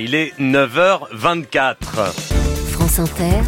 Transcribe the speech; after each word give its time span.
Il 0.00 0.14
est 0.14 0.32
9h24. 0.38 1.74
France 2.70 3.00
Inter. 3.00 3.42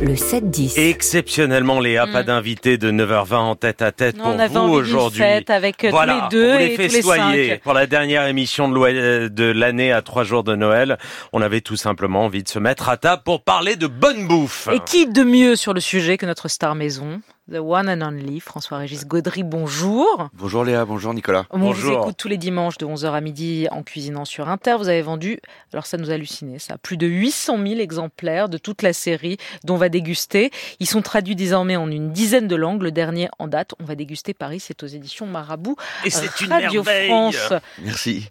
Le 0.00 0.14
7-10. 0.14 0.78
Exceptionnellement, 0.78 1.80
Léa, 1.80 2.06
pas 2.06 2.22
Mm. 2.22 2.26
d'invité 2.26 2.78
de 2.78 2.90
9h20 2.90 3.36
en 3.36 3.54
tête 3.56 3.80
à 3.82 3.92
tête 3.92 4.16
Non, 4.16 4.24
pour 4.24 4.34
on 4.34 4.38
avait 4.38 4.54
vous 4.54 4.60
aujourd'hui. 4.68 5.20
fête 5.22 5.50
avec 5.50 5.84
euh, 5.84 5.90
Voilà, 5.90 6.28
tous 6.30 6.36
les 6.36 6.42
deux 6.42 6.52
on 6.54 6.58
les 6.58 6.64
et 6.66 6.76
fait 6.76 6.88
tous 6.88 6.94
les 6.94 7.02
soyer 7.02 7.48
cinq. 7.50 7.60
pour 7.62 7.72
la 7.72 7.86
dernière 7.86 8.26
émission 8.26 8.70
euh, 8.84 9.28
de 9.28 9.44
l'année 9.44 9.92
à 9.92 10.02
trois 10.02 10.22
jours 10.22 10.44
de 10.44 10.54
Noël. 10.54 10.98
On 11.32 11.40
avait 11.40 11.62
tout 11.62 11.76
simplement 11.76 12.24
envie 12.26 12.42
de 12.42 12.48
se 12.48 12.58
mettre 12.58 12.88
à 12.90 12.98
table 12.98 13.22
pour 13.24 13.42
parler 13.42 13.76
de 13.76 13.86
bonne 13.86 14.26
bouffe. 14.28 14.68
Et 14.72 14.80
qui 14.80 15.06
de 15.06 15.22
mieux 15.22 15.56
sur 15.56 15.72
le 15.74 15.80
sujet 15.80 16.18
que 16.18 16.26
notre 16.26 16.48
star 16.48 16.74
maison? 16.74 17.20
The 17.48 17.58
one 17.60 17.88
and 17.88 18.02
only, 18.04 18.40
François-Régis 18.40 19.06
Gaudry, 19.06 19.44
bonjour. 19.44 20.30
Bonjour 20.32 20.64
Léa, 20.64 20.84
bonjour 20.84 21.14
Nicolas. 21.14 21.44
On 21.50 21.70
vous 21.70 21.92
écoute 21.92 22.16
tous 22.18 22.26
les 22.26 22.38
dimanches 22.38 22.76
de 22.76 22.86
11h 22.86 23.12
à 23.12 23.20
midi 23.20 23.68
en 23.70 23.84
cuisinant 23.84 24.24
sur 24.24 24.48
Inter. 24.48 24.74
Vous 24.78 24.88
avez 24.88 25.00
vendu, 25.02 25.38
alors 25.72 25.86
ça 25.86 25.96
nous 25.96 26.10
a 26.10 26.14
halluciné, 26.14 26.58
ça, 26.58 26.76
plus 26.76 26.96
de 26.96 27.06
800 27.06 27.58
000 27.64 27.78
exemplaires 27.78 28.48
de 28.48 28.58
toute 28.58 28.82
la 28.82 28.92
série 28.92 29.36
dont 29.62 29.74
on 29.74 29.76
va 29.76 29.88
déguster. 29.88 30.50
Ils 30.80 30.88
sont 30.88 31.02
traduits 31.02 31.36
désormais 31.36 31.76
en 31.76 31.88
une 31.88 32.10
dizaine 32.10 32.48
de 32.48 32.56
langues. 32.56 32.82
Le 32.82 32.90
dernier 32.90 33.28
en 33.38 33.46
date, 33.46 33.74
on 33.80 33.84
va 33.84 33.94
déguster 33.94 34.34
Paris, 34.34 34.58
c'est 34.58 34.82
aux 34.82 34.88
éditions 34.88 35.26
Marabout. 35.26 35.76
Et 36.04 36.10
c'est 36.10 36.40
une 36.40 36.50
Radio 36.50 36.82
merveille. 36.82 37.08
France. 37.10 37.52
Merci. 37.80 38.26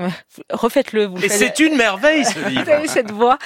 Euh, 0.00 0.08
Refaites-le, 0.50 1.04
vous 1.06 1.18
le 1.18 1.24
Et 1.26 1.28
faites. 1.28 1.54
c'est 1.56 1.64
une 1.64 1.76
merveille 1.76 2.24
ce 2.24 2.36
Vous 2.40 2.48
livre. 2.48 2.68
avez 2.72 2.88
cette 2.88 3.12
voix. 3.12 3.38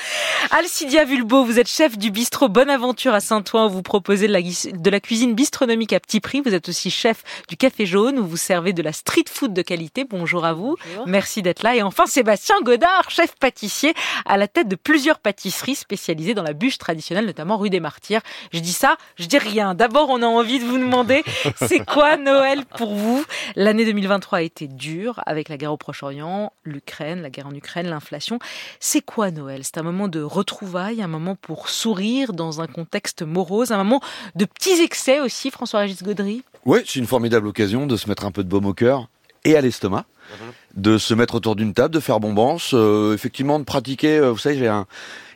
Alcidia 0.53 1.05
Vulbo, 1.05 1.45
vous 1.45 1.59
êtes 1.59 1.69
chef 1.69 1.99
du 1.99 2.11
bistrot 2.11 2.49
Bonne 2.49 2.71
Aventure 2.71 3.13
à 3.13 3.21
Saint-Ouen 3.21 3.67
où 3.67 3.69
vous 3.71 3.83
proposez 3.83 4.27
de 4.27 4.33
la, 4.33 4.41
de 4.41 4.91
la 4.91 5.01
cuisine 5.03 5.35
bistronomique 5.35 5.93
à 5.93 6.01
petit 6.01 6.21
prix. 6.21 6.41
Vous 6.41 6.55
êtes 6.55 6.69
aussi 6.69 6.91
chef 6.91 7.23
du 7.49 7.57
Café 7.57 7.85
Jaune 7.85 8.19
où 8.19 8.27
vous 8.27 8.37
servez 8.37 8.73
de 8.73 8.83
la 8.83 8.93
street 8.93 9.25
food 9.29 9.53
de 9.53 9.63
qualité. 9.63 10.05
Bonjour 10.05 10.45
à 10.45 10.55
vous. 10.55 10.77
Merci 11.07 11.43
d'être 11.43 11.63
là. 11.63 11.77
Et 11.77 11.83
enfin, 11.83 12.07
Sébastien 12.07 12.55
Godard, 12.63 13.11
chef 13.11 13.35
pâtissier 13.37 13.95
à 14.25 14.37
la 14.37 14.49
tête 14.49 14.69
de 14.69 14.77
plusieurs 14.77 15.19
pâtisseries 15.19 15.75
spécialisées 15.75 16.35
dans 16.35 16.43
la 16.43 16.53
bûche 16.53 16.79
traditionnelle, 16.79 17.27
notamment 17.27 17.59
rue 17.59 17.71
des 17.71 17.81
Martyrs. 17.81 18.23
Je 18.53 18.61
dis 18.61 18.73
ça, 18.73 18.97
je 19.17 19.27
dis 19.27 19.39
rien. 19.39 19.75
D'abord, 19.75 20.09
on 20.09 20.23
a 20.23 20.27
envie 20.27 20.59
de 20.59 20.65
vous 20.65 20.79
demander, 20.79 21.25
c'est 21.57 21.85
quoi 21.85 22.17
Noël 22.17 22.65
pour 22.77 22.95
vous? 22.95 23.25
L'année 23.57 23.85
2023 23.85 24.39
a 24.39 24.43
été 24.43 24.69
dure 24.69 25.21
avec 25.27 25.49
la 25.49 25.57
guerre 25.57 25.73
au 25.73 25.77
Proche-Orient, 25.77 26.53
l'Ukraine, 26.65 27.23
la 27.23 27.31
guerre 27.31 27.49
en 27.49 27.55
Ukraine, 27.55 27.89
l'inflation. 27.89 28.39
C'est 28.81 29.03
quoi 29.03 29.31
Noël? 29.31 29.63
C'est 29.65 29.79
un 29.79 29.83
moment 29.83 30.09
de 30.09 30.23
retrouvailles, 30.23 31.03
un 31.03 31.09
moment 31.09 31.35
pour 31.35 31.69
sourire 31.69 32.33
dans 32.33 32.61
un 32.61 32.67
contexte 32.67 33.23
morose, 33.23 33.73
un 33.73 33.79
moment 33.79 34.01
de 34.37 34.45
petits 34.45 34.81
aussi, 35.23 35.51
François-Régis 35.51 36.03
Gaudry? 36.03 36.43
Ouais, 36.65 36.83
c'est 36.87 36.99
une 36.99 37.07
formidable 37.07 37.47
occasion 37.49 37.87
de 37.87 37.97
se 37.97 38.09
mettre 38.09 38.25
un 38.25 38.31
peu 38.31 38.45
de 38.45 38.49
baume 38.49 38.67
au 38.67 38.75
cœur 38.75 39.09
et 39.45 39.57
à 39.57 39.61
l'estomac, 39.61 40.05
de 40.77 40.99
se 40.99 41.15
mettre 41.15 41.35
autour 41.35 41.57
d'une 41.57 41.75
table, 41.75 41.95
de 41.95 42.01
faire 42.01 42.21
bombance, 42.21 42.71
euh, 42.75 43.13
effectivement 43.13 43.59
de 43.59 43.65
pratiquer. 43.65 44.19
euh, 44.19 44.31
vous 44.31 44.39
savez, 44.39 44.57
j'ai 44.57 44.69
un, 44.69 44.87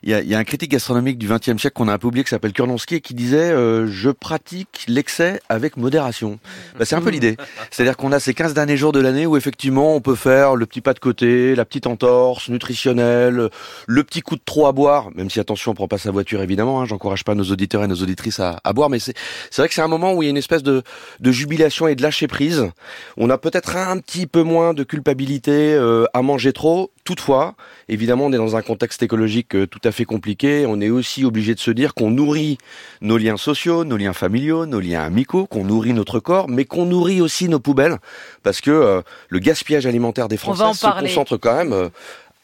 il 0.07 0.13
y 0.13 0.15
a, 0.15 0.23
y 0.23 0.35
a 0.37 0.39
un 0.39 0.45
critique 0.45 0.71
gastronomique 0.71 1.19
du 1.19 1.27
XXe 1.27 1.61
siècle 1.61 1.73
qu'on 1.75 1.89
a 1.89 1.93
un 1.93 1.99
peu 1.99 2.07
oublié 2.07 2.23
qui 2.23 2.31
s'appelle 2.31 2.53
Kurlonsky 2.53 2.95
et 2.95 3.01
qui 3.01 3.13
disait 3.13 3.51
euh, 3.51 3.89
je 3.89 4.11
pratique 4.11 4.85
l'excès 4.87 5.41
avec 5.49 5.77
modération. 5.77 6.39
Bah, 6.79 6.85
c'est 6.85 6.95
un 6.95 7.01
peu 7.01 7.11
l'idée. 7.11 7.37
C'est-à-dire 7.73 7.97
qu'on 7.97 8.13
a 8.13 8.21
ces 8.21 8.33
15 8.33 8.55
derniers 8.55 8.77
jours 8.77 8.93
de 8.93 9.01
l'année 9.01 9.27
où 9.27 9.37
effectivement 9.37 9.97
on 9.97 10.01
peut 10.01 10.15
faire 10.15 10.55
le 10.55 10.65
petit 10.65 10.81
pas 10.81 10.95
de 10.95 11.01
côté, 11.01 11.57
la 11.57 11.65
petite 11.65 11.89
entorse 11.89 12.49
nutritionnelle, 12.49 13.49
le 13.89 14.05
petit 14.05 14.21
coup 14.21 14.37
de 14.37 14.43
trop 14.45 14.69
à 14.69 14.73
boire, 14.73 15.11
même 15.17 15.29
si 15.29 15.41
attention 15.41 15.73
on 15.73 15.75
prend 15.75 15.89
pas 15.89 15.99
sa 15.99 16.13
voiture 16.13 16.41
évidemment. 16.41 16.81
Hein, 16.81 16.85
J'encourage 16.85 17.25
pas 17.25 17.35
nos 17.35 17.51
auditeurs 17.51 17.83
et 17.83 17.89
nos 17.89 17.97
auditrices 17.97 18.39
à, 18.39 18.61
à 18.63 18.73
boire, 18.73 18.91
mais 18.91 19.01
c'est 19.01 19.15
c'est 19.51 19.61
vrai 19.61 19.69
que 19.69 19.75
c'est 19.75 19.83
un 19.83 19.89
moment 19.89 20.15
où 20.15 20.23
il 20.23 20.27
y 20.27 20.29
a 20.29 20.31
une 20.31 20.37
espèce 20.37 20.63
de, 20.63 20.85
de 21.19 21.33
jubilation 21.33 21.89
et 21.89 21.97
de 21.97 22.03
lâcher 22.03 22.29
prise. 22.29 22.71
On 23.17 23.29
a 23.29 23.39
peut-être 23.39 23.75
un 23.75 23.99
petit 23.99 24.29
peu 24.29 24.45
moins 24.45 24.73
de 24.73 24.85
culpabilité 24.85 25.75
euh, 25.75 26.05
à 26.15 26.23
manger 26.23 26.53
trop. 26.53 26.93
Toutefois, 27.07 27.55
évidemment, 27.89 28.27
on 28.27 28.33
est 28.33 28.37
dans 28.37 28.57
un 28.57 28.63
contexte 28.63 29.01
écologique 29.01 29.55
euh, 29.55 29.65
tout 29.65 29.79
à 29.85 29.93
fait 29.93 30.05
compliqué. 30.05 30.67
On 30.67 30.81
est 30.81 30.91
aussi 30.91 31.25
obligé 31.25 31.55
de 31.55 31.61
se 31.61 31.71
dire 31.71 31.95
qu'on 31.95 32.11
nourrit 32.11 32.59
nos 33.01 33.17
liens 33.17 33.37
sociaux, 33.37 33.85
nos 33.85 33.97
liens 33.97 34.13
familiaux, 34.13 34.67
nos 34.67 34.81
liens 34.81 35.05
amicaux, 35.05 35.47
qu'on 35.47 35.63
nourrit 35.63 35.93
notre 35.93 36.19
corps, 36.19 36.49
mais 36.49 36.65
qu'on 36.65 36.85
nourrit 36.85 37.21
aussi 37.21 37.49
nos 37.49 37.61
poubelles, 37.61 37.99
parce 38.43 38.61
que 38.61 38.73
euh, 38.73 39.03
le 39.29 39.39
gaspillage 39.39 39.87
alimentaire 39.87 40.27
des 40.27 40.37
Français 40.37 40.65
se 40.75 41.01
concentre 41.01 41.37
quand 41.37 41.55
même 41.55 41.73
euh, 41.73 41.91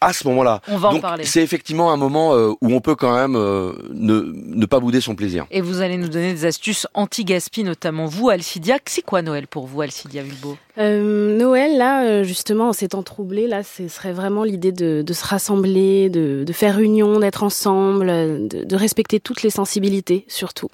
à 0.02 0.12
ce 0.12 0.26
moment-là. 0.28 0.60
On 0.68 0.76
va 0.76 0.88
en 0.88 1.00
parler. 1.00 1.24
c'est 1.24 1.42
effectivement 1.42 1.92
un 1.92 1.96
moment 1.96 2.34
euh, 2.34 2.52
où 2.60 2.72
on 2.72 2.80
peut 2.80 2.94
quand 2.94 3.14
même 3.14 3.36
euh, 3.36 3.72
ne, 3.92 4.32
ne 4.34 4.66
pas 4.66 4.80
bouder 4.80 5.00
son 5.00 5.14
plaisir. 5.14 5.46
Et 5.50 5.60
vous 5.60 5.80
allez 5.80 5.96
nous 5.96 6.08
donner 6.08 6.32
des 6.32 6.44
astuces 6.44 6.86
anti-gaspi, 6.94 7.64
notamment 7.64 8.06
vous, 8.06 8.28
Alcidia. 8.30 8.78
C'est 8.86 9.02
quoi 9.02 9.22
Noël 9.22 9.46
pour 9.46 9.66
vous, 9.66 9.80
Alcidia 9.80 10.22
Vulbo 10.22 10.56
Euh, 10.78 11.36
Noël, 11.36 11.76
là, 11.78 12.22
justement, 12.22 12.68
en 12.68 12.72
ces 12.72 12.88
temps 12.88 13.02
troublés, 13.02 13.46
là, 13.46 13.62
ce 13.62 13.88
serait 13.88 14.12
vraiment 14.12 14.44
l'idée 14.44 14.72
de, 14.72 15.02
de 15.02 15.12
se 15.12 15.24
rassembler, 15.24 16.10
de, 16.10 16.44
de 16.46 16.52
faire 16.52 16.78
union, 16.80 17.20
d'être 17.20 17.42
ensemble, 17.42 18.06
de, 18.08 18.64
de 18.64 18.76
respecter 18.76 19.20
toutes 19.20 19.42
les 19.42 19.50
sensibilités, 19.50 20.24
surtout. 20.28 20.68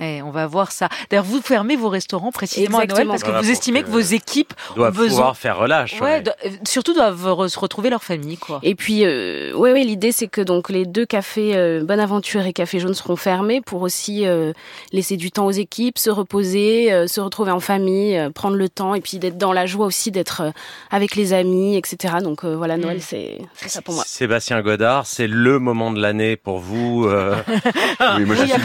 Eh, 0.00 0.22
on 0.22 0.30
va 0.30 0.46
voir 0.46 0.72
ça. 0.72 0.88
D'ailleurs, 1.08 1.24
vous 1.24 1.40
fermez 1.40 1.76
vos 1.76 1.88
restaurants 1.88 2.32
précisément 2.32 2.78
à 2.78 2.80
Noël 2.80 2.84
Exactement. 2.90 3.12
parce 3.12 3.22
que 3.22 3.28
Voilà, 3.28 3.42
vous 3.42 3.50
estimez 3.50 3.82
que- 3.82 3.86
que 3.86 3.92
vos 3.92 3.98
équipes 4.00 4.52
Doivent 4.74 4.92
ont 4.92 4.96
besoin- 4.96 5.08
pouvoir 5.18 5.36
faire 5.36 5.56
relâche. 5.58 5.94
ouais, 6.00 6.00
ouais. 6.00 6.22
do- 6.22 6.32
euh, 6.44 6.48
surtout 6.66 6.94
doivent 6.94 7.24
re- 7.28 7.48
se 7.48 7.58
retrouver 7.58 7.90
leur 7.90 8.02
famille, 8.02 8.36
quoi. 8.36 8.58
Et 8.64 8.74
puis, 8.74 9.04
euh, 9.04 9.52
ouais, 9.54 9.72
ouais, 9.72 9.84
l'idée, 9.84 10.10
c'est 10.10 10.26
que 10.26 10.40
donc 10.40 10.68
les 10.68 10.84
deux 10.84 11.06
cafés 11.06 11.54
euh, 11.54 11.84
Bonne 11.84 12.00
Aventure 12.00 12.44
et 12.44 12.52
Café 12.52 12.80
Jaune 12.80 12.94
seront 12.94 13.14
fermés 13.16 13.60
pour 13.60 13.82
aussi 13.82 14.26
euh, 14.26 14.52
laisser 14.92 15.16
du 15.16 15.30
temps 15.30 15.46
aux 15.46 15.50
équipes, 15.52 15.98
se 15.98 16.10
reposer, 16.10 16.92
euh, 16.92 17.06
se 17.06 17.20
retrouver 17.20 17.52
en 17.52 17.60
famille, 17.60 18.16
euh, 18.18 18.30
prendre 18.30 18.56
le 18.56 18.68
temps 18.68 18.94
et 18.94 19.00
puis 19.00 19.18
d'être 19.18 19.38
dans 19.38 19.52
la 19.52 19.66
joie 19.66 19.86
aussi 19.86 20.10
d'être 20.10 20.40
euh, 20.40 20.50
avec 20.90 21.14
les 21.14 21.32
amis, 21.32 21.76
etc. 21.76 22.14
Donc 22.20 22.44
euh, 22.44 22.56
voilà, 22.56 22.76
Noël, 22.76 22.96
Mm. 22.98 23.00
c'est 23.00 23.38
ça 23.68 23.80
pour 23.80 23.94
moi. 23.94 24.02
Sébastien 24.06 24.60
Godard, 24.62 25.06
c'est 25.06 25.28
le 25.28 25.58
moment 25.60 25.92
de 25.92 26.00
l'année 26.00 26.36
pour 26.36 26.58
vous. 26.58 27.06
euh, 27.06 27.36
Oui, 28.18 28.24
moi 28.24 28.34
Oui, 28.38 28.42
il 28.44 28.48
y 28.48 28.52
a 28.52 28.58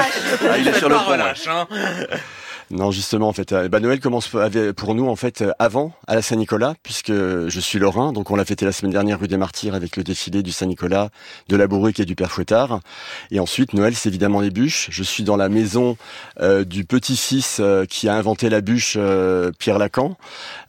relâche. 0.00 0.48
Ah, 0.50 0.58
il 0.58 0.68
est 0.68 0.78
sur 0.78 0.88
le 0.88 0.96
relâche, 0.96 1.46
hein. 1.48 1.66
Non, 2.70 2.92
justement, 2.92 3.28
en 3.28 3.32
fait, 3.32 3.52
euh, 3.52 3.68
bah, 3.68 3.80
Noël 3.80 3.98
commence 3.98 4.28
pour 4.76 4.94
nous 4.94 5.08
en 5.08 5.16
fait 5.16 5.42
euh, 5.42 5.50
avant 5.58 5.92
à 6.06 6.14
la 6.14 6.22
Saint-Nicolas, 6.22 6.74
puisque 6.84 7.10
je 7.12 7.60
suis 7.60 7.80
lorrain, 7.80 8.12
donc 8.12 8.30
on 8.30 8.36
l'a 8.36 8.44
fêté 8.44 8.64
la 8.64 8.70
semaine 8.70 8.92
dernière 8.92 9.18
rue 9.18 9.26
des 9.26 9.36
Martyrs 9.36 9.74
avec 9.74 9.96
le 9.96 10.04
défilé 10.04 10.44
du 10.44 10.52
Saint-Nicolas, 10.52 11.08
de 11.48 11.56
la 11.56 11.66
Bourrique 11.66 11.98
et 11.98 12.04
du 12.04 12.14
Père 12.14 12.30
Fouettard. 12.30 12.78
Et 13.32 13.40
ensuite, 13.40 13.74
Noël, 13.74 13.94
c'est 13.96 14.08
évidemment 14.08 14.40
les 14.40 14.50
bûches. 14.50 14.86
Je 14.92 15.02
suis 15.02 15.24
dans 15.24 15.36
la 15.36 15.48
maison 15.48 15.96
euh, 16.40 16.64
du 16.64 16.84
petit-fils 16.84 17.58
euh, 17.58 17.86
qui 17.86 18.08
a 18.08 18.14
inventé 18.14 18.48
la 18.48 18.60
bûche, 18.60 18.94
euh, 18.96 19.50
Pierre 19.58 19.78
Lacan. 19.78 20.16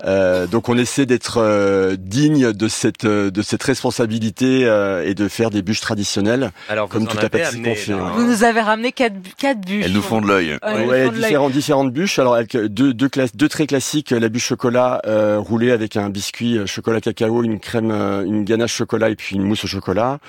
Euh, 0.03 0.47
donc 0.47 0.69
on 0.69 0.77
essaie 0.79 1.05
d'être 1.05 1.37
euh, 1.37 1.95
digne 1.99 2.51
de 2.51 2.67
cette 2.67 3.05
euh, 3.05 3.29
de 3.29 3.41
cette 3.43 3.61
responsabilité 3.63 4.65
euh, 4.65 5.05
et 5.07 5.13
de 5.13 5.27
faire 5.27 5.51
des 5.51 5.61
bûches 5.61 5.81
traditionnelles, 5.81 6.51
Alors, 6.67 6.87
vous 6.87 6.93
comme 6.93 7.07
tout 7.07 7.17
à 7.17 7.29
fait. 7.29 7.37
là, 7.89 7.95
hein. 7.97 8.11
Vous 8.15 8.25
nous 8.25 8.43
avez 8.43 8.61
ramené 8.61 8.91
quatre, 8.91 9.13
quatre 9.37 9.61
bûches. 9.61 9.85
Elles 9.85 9.93
nous 9.93 10.01
font 10.01 10.19
de 10.21 10.27
l'œil. 10.27 10.57
Ouais, 10.63 10.85
Ouais, 10.85 11.05
ils 11.05 11.35
font 11.35 11.51
de 11.91 11.99
bûches. 11.99 12.17
Alors, 12.19 12.33
avec 12.35 12.55
euh, 12.55 12.67
deux, 12.67 12.93
deux, 12.93 13.09
classes, 13.09 13.35
deux 13.35 13.47
très 13.49 13.67
classiques, 13.67 14.09
la 14.11 14.29
bûche 14.29 14.45
chocolat 14.47 15.01
euh, 15.05 15.37
roulée 15.39 15.71
avec 15.71 15.97
un 15.97 16.09
biscuit 16.09 16.57
euh, 16.57 16.65
chocolat 16.65 17.01
cacao, 17.01 17.43
une 17.43 17.59
crème, 17.59 17.91
euh, 17.91 18.23
une 18.25 18.43
ganache 18.43 18.73
chocolat 18.73 19.09
et 19.09 19.15
puis 19.15 19.35
une 19.35 19.43
mousse 19.43 19.63
au 19.63 19.67
chocolat. 19.67 20.19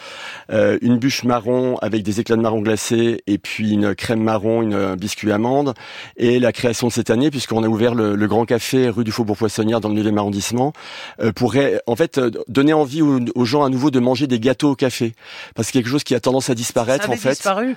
Euh, 0.51 0.79
une 0.83 0.99
bûche 0.99 1.25
marron 1.25 1.79
avec 1.79 2.03
des 2.03 2.21
éclats 2.21 2.37
de 2.37 2.43
marron 2.43 2.61
glacés 2.61 3.23
et 3.27 3.39
puis 3.39 3.71
une 3.73 3.95
crème 3.95 4.23
marron, 4.23 4.63
une, 4.63 4.75
un 4.75 4.97
biscuit 4.97 5.33
amande. 5.33 5.75
Et 6.17 6.39
la 6.39 6.53
création 6.53 6.89
de 6.89 6.93
cette 6.93 7.11
année, 7.11 7.31
puisqu'on 7.31 7.63
a 7.63 7.69
ouvert 7.69 7.95
le, 7.95 8.15
le 8.17 8.27
Grand 8.27 8.45
Café 8.45 8.89
rue 8.89 9.05
du 9.05 9.13
Faubourg 9.13 9.37
Poissonnière 9.37 9.81
dans 9.81 9.89
le 9.89 10.03
9e 10.03 10.19
arrondissement, 10.19 10.73
euh, 11.21 11.33
pour 11.33 11.53
ré- 11.53 11.79
en 11.87 11.97
fait 11.97 12.19
euh, 12.19 12.31
donner 12.49 12.73
envie 12.73 13.03
aux, 13.03 13.21
aux 13.35 13.45
gens 13.45 13.65
à 13.65 13.69
nouveau 13.69 13.91
de 13.91 14.01
manger 14.01 14.27
des 14.27 14.41
gâteaux 14.41 14.71
au 14.73 14.75
café. 14.77 15.15
Parce 15.55 15.69
que 15.69 15.75
quelque 15.75 15.89
chose 15.89 16.05
qui 16.05 16.15
a 16.15 16.21
tendance 16.21 16.51
à 16.51 16.55
disparaître, 16.55 17.05
Ça 17.05 17.09
en 17.09 17.13
avait 17.13 17.21
fait. 17.21 17.31
disparu. 17.31 17.77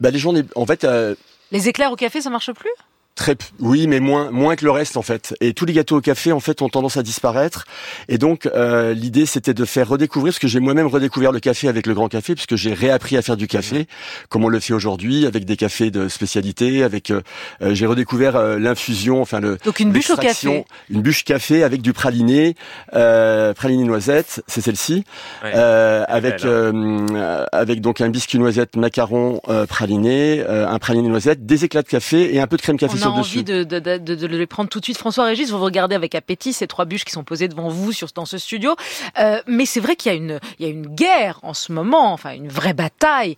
Bah, 0.00 0.10
les 0.10 0.18
gens, 0.18 0.32
en 0.54 0.66
fait, 0.66 0.84
euh, 0.84 1.14
Les 1.52 1.68
éclairs 1.68 1.90
au 1.92 1.96
café, 1.96 2.20
ça 2.20 2.30
marche 2.30 2.52
plus? 2.52 2.70
Très, 3.16 3.34
oui, 3.60 3.86
mais 3.86 3.98
moins, 3.98 4.30
moins 4.30 4.56
que 4.56 4.64
le 4.66 4.70
reste 4.70 4.98
en 4.98 5.02
fait. 5.02 5.34
Et 5.40 5.54
tous 5.54 5.64
les 5.64 5.72
gâteaux 5.72 5.96
au 5.96 6.00
café 6.02 6.32
en 6.32 6.40
fait 6.40 6.60
ont 6.60 6.68
tendance 6.68 6.98
à 6.98 7.02
disparaître. 7.02 7.64
Et 8.08 8.18
donc 8.18 8.44
euh, 8.44 8.92
l'idée 8.92 9.24
c'était 9.24 9.54
de 9.54 9.64
faire 9.64 9.88
redécouvrir, 9.88 10.32
parce 10.32 10.38
que 10.38 10.48
j'ai 10.48 10.60
moi-même 10.60 10.86
redécouvert 10.86 11.32
le 11.32 11.40
café 11.40 11.66
avec 11.68 11.86
le 11.86 11.94
Grand 11.94 12.08
Café, 12.08 12.34
puisque 12.34 12.56
j'ai 12.56 12.74
réappris 12.74 13.16
à 13.16 13.22
faire 13.22 13.38
du 13.38 13.46
café, 13.46 13.86
comme 14.28 14.44
on 14.44 14.48
le 14.48 14.60
fait 14.60 14.74
aujourd'hui, 14.74 15.24
avec 15.24 15.46
des 15.46 15.56
cafés 15.56 15.90
de 15.90 16.08
spécialité, 16.08 16.82
avec 16.84 17.10
euh, 17.10 17.22
euh, 17.62 17.74
j'ai 17.74 17.86
redécouvert 17.86 18.36
euh, 18.36 18.58
l'infusion, 18.58 19.22
enfin 19.22 19.40
le 19.40 19.56
Donc 19.64 19.80
une 19.80 19.92
bûche 19.92 20.10
au 20.10 20.16
café. 20.16 20.64
une 20.90 21.00
bûche 21.00 21.24
café 21.24 21.62
avec 21.64 21.80
du 21.80 21.94
praliné, 21.94 22.54
euh, 22.94 23.54
praliné 23.54 23.84
noisette, 23.84 24.42
c'est 24.46 24.60
celle-ci, 24.60 25.04
Ouais. 25.42 25.52
euh, 25.54 26.04
avec 26.08 26.42
belle, 26.42 26.50
euh, 26.50 27.46
avec 27.52 27.80
donc 27.80 28.02
un 28.02 28.10
biscuit 28.10 28.38
noisette 28.38 28.76
macaron 28.76 29.40
euh, 29.48 29.64
praliné, 29.64 30.44
euh, 30.46 30.68
un 30.68 30.78
praliné 30.78 31.08
noisette, 31.08 31.46
des 31.46 31.64
éclats 31.64 31.82
de 31.82 31.88
café 31.88 32.34
et 32.34 32.40
un 32.40 32.46
peu 32.46 32.58
de 32.58 32.62
crème 32.62 32.76
café 32.76 32.92
On 33.05 33.05
a 33.06 33.10
envie 33.10 33.44
de, 33.44 33.64
de, 33.64 33.78
de, 33.78 34.14
de 34.14 34.26
les 34.26 34.46
prendre 34.46 34.68
tout 34.68 34.80
de 34.80 34.84
suite. 34.84 34.98
François 34.98 35.24
Régis, 35.24 35.50
vous 35.50 35.58
regardez 35.58 35.94
avec 35.94 36.14
appétit 36.14 36.52
ces 36.52 36.66
trois 36.66 36.84
bûches 36.84 37.04
qui 37.04 37.12
sont 37.12 37.24
posées 37.24 37.48
devant 37.48 37.68
vous 37.68 37.92
sur, 37.92 38.08
dans 38.14 38.26
ce 38.26 38.38
studio. 38.38 38.76
Euh, 39.18 39.40
mais 39.46 39.66
c'est 39.66 39.80
vrai 39.80 39.96
qu'il 39.96 40.12
y 40.12 40.14
a 40.14 40.18
une, 40.18 40.40
il 40.58 40.66
y 40.66 40.68
a 40.68 40.72
une 40.72 40.86
guerre 40.86 41.38
en 41.42 41.54
ce 41.54 41.72
moment, 41.72 42.12
enfin 42.12 42.32
une 42.34 42.48
vraie 42.48 42.74
bataille 42.74 43.36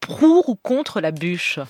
pour 0.00 0.48
ou 0.48 0.56
contre 0.56 1.00
la 1.00 1.12
bûche? 1.12 1.60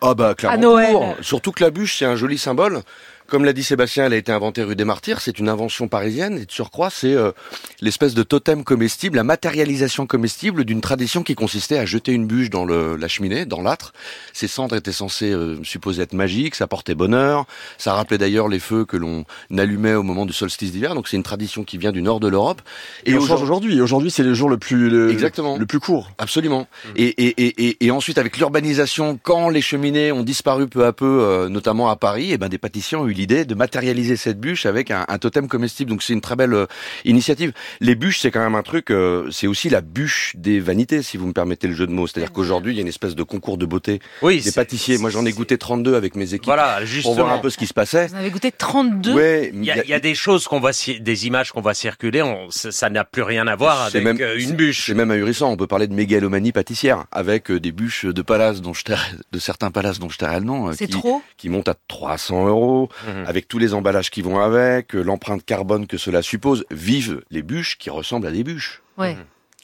Ah 0.00 0.14
bah 0.14 0.34
clairement 0.34 0.56
À 0.56 0.58
Noël. 0.60 0.92
pour. 0.92 1.14
Surtout 1.20 1.52
que 1.52 1.62
la 1.62 1.70
bûche 1.70 1.98
c'est 1.98 2.06
un 2.06 2.16
joli 2.16 2.38
symbole 2.38 2.80
Comme 3.26 3.44
l'a 3.44 3.52
dit 3.52 3.64
Sébastien, 3.64 4.06
elle 4.06 4.12
a 4.12 4.16
été 4.16 4.30
inventée 4.30 4.62
rue 4.62 4.76
des 4.76 4.84
Martyrs. 4.84 5.20
C'est 5.20 5.38
une 5.38 5.48
invention 5.48 5.88
parisienne. 5.88 6.38
Et 6.38 6.46
de 6.46 6.52
surcroît, 6.52 6.90
c'est 6.90 7.14
euh, 7.14 7.32
l'espèce 7.80 8.14
de 8.14 8.22
totem 8.22 8.62
comestible, 8.62 9.16
la 9.16 9.24
matérialisation 9.24 10.06
comestible 10.06 10.64
d'une 10.64 10.80
tradition 10.80 11.22
qui 11.22 11.34
consistait 11.34 11.78
à 11.78 11.86
jeter 11.86 12.12
une 12.12 12.26
bûche 12.26 12.50
dans 12.50 12.64
le, 12.64 12.96
la 12.96 13.08
cheminée, 13.08 13.44
dans 13.44 13.62
l'âtre. 13.62 13.92
Ces 14.32 14.48
cendres 14.48 14.76
étaient 14.76 14.92
censées 14.92 15.32
euh, 15.32 15.62
supposer 15.64 16.02
être 16.02 16.12
magiques, 16.12 16.54
ça 16.54 16.66
portait 16.66 16.94
bonheur. 16.94 17.46
Ça 17.78 17.94
rappelait 17.94 18.18
d'ailleurs 18.18 18.48
les 18.48 18.60
feux 18.60 18.84
que 18.84 18.96
l'on 18.96 19.24
allumait 19.56 19.94
au 19.94 20.02
moment 20.02 20.26
du 20.26 20.32
solstice 20.32 20.70
d'hiver. 20.70 20.94
Donc 20.94 21.08
c'est 21.08 21.16
une 21.16 21.22
tradition 21.22 21.64
qui 21.64 21.78
vient 21.78 21.92
du 21.92 22.02
nord 22.02 22.20
de 22.20 22.28
l'Europe. 22.28 22.62
Et, 23.04 23.16
on 23.16 23.20
change 23.20 23.42
aujourd'hui. 23.42 23.80
Aujourd'hui, 23.80 24.10
c'est 24.10 24.22
le 24.22 24.34
jour 24.34 24.48
le 24.48 24.58
plus 24.58 24.88
le, 24.88 25.10
Exactement. 25.10 25.56
le 25.56 25.66
plus 25.66 25.80
court. 25.80 26.10
Absolument. 26.18 26.60
Mmh. 26.60 26.88
Et, 26.96 27.06
et, 27.26 27.66
et, 27.66 27.86
et, 27.86 27.90
ensuite, 27.90 28.18
avec 28.18 28.38
l'urbanisation, 28.38 29.18
quand 29.20 29.48
les 29.48 29.62
cheminées 29.62 30.12
ont 30.12 30.22
disparu 30.22 30.68
peu 30.68 30.84
à 30.84 30.92
peu, 30.92 31.22
euh, 31.22 31.48
notamment 31.48 31.88
à 31.88 31.96
Paris, 31.96 32.30
et 32.30 32.34
eh 32.34 32.38
ben 32.38 32.48
des 32.48 32.58
pâtissiers 32.58 32.96
ont 32.96 33.08
eu 33.08 33.14
l'idée 33.16 33.44
de 33.44 33.54
matérialiser 33.54 34.16
cette 34.16 34.38
bûche 34.38 34.66
avec 34.66 34.90
un, 34.90 35.04
un 35.08 35.18
totem 35.18 35.48
comestible. 35.48 35.90
Donc 35.90 36.02
c'est 36.02 36.12
une 36.12 36.20
très 36.20 36.36
belle 36.36 36.54
euh, 36.54 36.66
initiative. 37.04 37.52
Les 37.80 37.94
bûches, 37.94 38.20
c'est 38.20 38.30
quand 38.30 38.42
même 38.42 38.54
un 38.54 38.62
truc. 38.62 38.90
Euh, 38.90 39.28
c'est 39.30 39.46
aussi 39.46 39.68
la 39.68 39.80
bûche 39.80 40.34
des 40.36 40.60
vanités, 40.60 41.02
si 41.02 41.16
vous 41.16 41.26
me 41.26 41.32
permettez 41.32 41.68
le 41.68 41.74
jeu 41.74 41.86
de 41.86 41.92
mots. 41.92 42.06
C'est-à-dire 42.06 42.32
qu'aujourd'hui, 42.32 42.72
il 42.72 42.76
y 42.76 42.78
a 42.78 42.82
une 42.82 42.88
espèce 42.88 43.14
de 43.14 43.22
concours 43.22 43.58
de 43.58 43.66
beauté 43.66 44.00
oui, 44.22 44.40
des 44.40 44.52
pâtissiers. 44.52 44.98
Moi, 44.98 45.10
j'en 45.10 45.24
ai 45.24 45.32
goûté 45.32 45.58
32 45.58 45.94
avec 45.94 46.16
mes 46.16 46.34
équipes 46.34 46.46
voilà, 46.46 46.80
pour 47.02 47.14
voir 47.14 47.32
un 47.32 47.38
peu 47.38 47.50
ce 47.50 47.58
qui 47.58 47.66
se 47.66 47.74
passait. 47.74 48.06
Vous 48.08 48.16
avez 48.16 48.30
goûté 48.30 48.52
32 48.52 49.14
Ouais, 49.14 49.50
il 49.54 49.64
y, 49.64 49.70
a, 49.70 49.82
il 49.82 49.88
y 49.88 49.94
a 49.94 50.00
des 50.00 50.14
choses 50.14 50.46
qu'on 50.46 50.60
voit, 50.60 50.72
des 51.00 51.26
images 51.26 51.52
qu'on 51.52 51.60
voit 51.60 51.74
circuler. 51.74 52.22
On, 52.22 52.50
ça 52.50 52.90
n'a 52.90 53.04
plus 53.04 53.22
rien 53.22 53.46
à 53.46 53.56
voir 53.56 53.82
avec 53.82 54.02
même, 54.02 54.18
une 54.36 54.52
bûche. 54.52 54.86
C'est 54.86 54.94
même 54.94 55.10
ahurissant. 55.10 55.50
On 55.50 55.56
peut 55.56 55.66
parler 55.66 55.86
de 55.86 55.94
mégalomanie 55.94 56.52
pâtissière 56.52 57.04
avec 57.10 57.50
des 57.50 57.72
bûches 57.72 58.04
de 58.04 58.22
palaces 58.22 58.60
dont 58.60 58.74
je 58.74 58.84
de 59.32 59.38
certains 59.38 59.70
palaces 59.70 59.98
dont 59.98 60.08
je 60.08 60.18
tairai 60.18 60.38
le 60.38 60.46
nom. 60.46 60.72
C'est 60.72 60.86
qui, 60.86 60.92
trop. 60.92 61.22
Qui 61.36 61.48
montent 61.48 61.68
à 61.68 61.74
300 61.88 62.46
euros 62.46 62.88
Mhm. 63.06 63.24
avec 63.26 63.48
tous 63.48 63.58
les 63.58 63.72
emballages 63.74 64.10
qui 64.10 64.22
vont 64.22 64.38
avec, 64.40 64.92
l'empreinte 64.94 65.44
carbone 65.44 65.86
que 65.86 65.96
cela 65.98 66.22
suppose. 66.22 66.64
Vive 66.70 67.22
les 67.30 67.42
bûches 67.42 67.78
qui 67.78 67.90
ressemblent 67.90 68.26
à 68.26 68.30
des 68.32 68.44
bûches. 68.44 68.82
Ouais. 68.98 69.14
Mhm. 69.14 69.20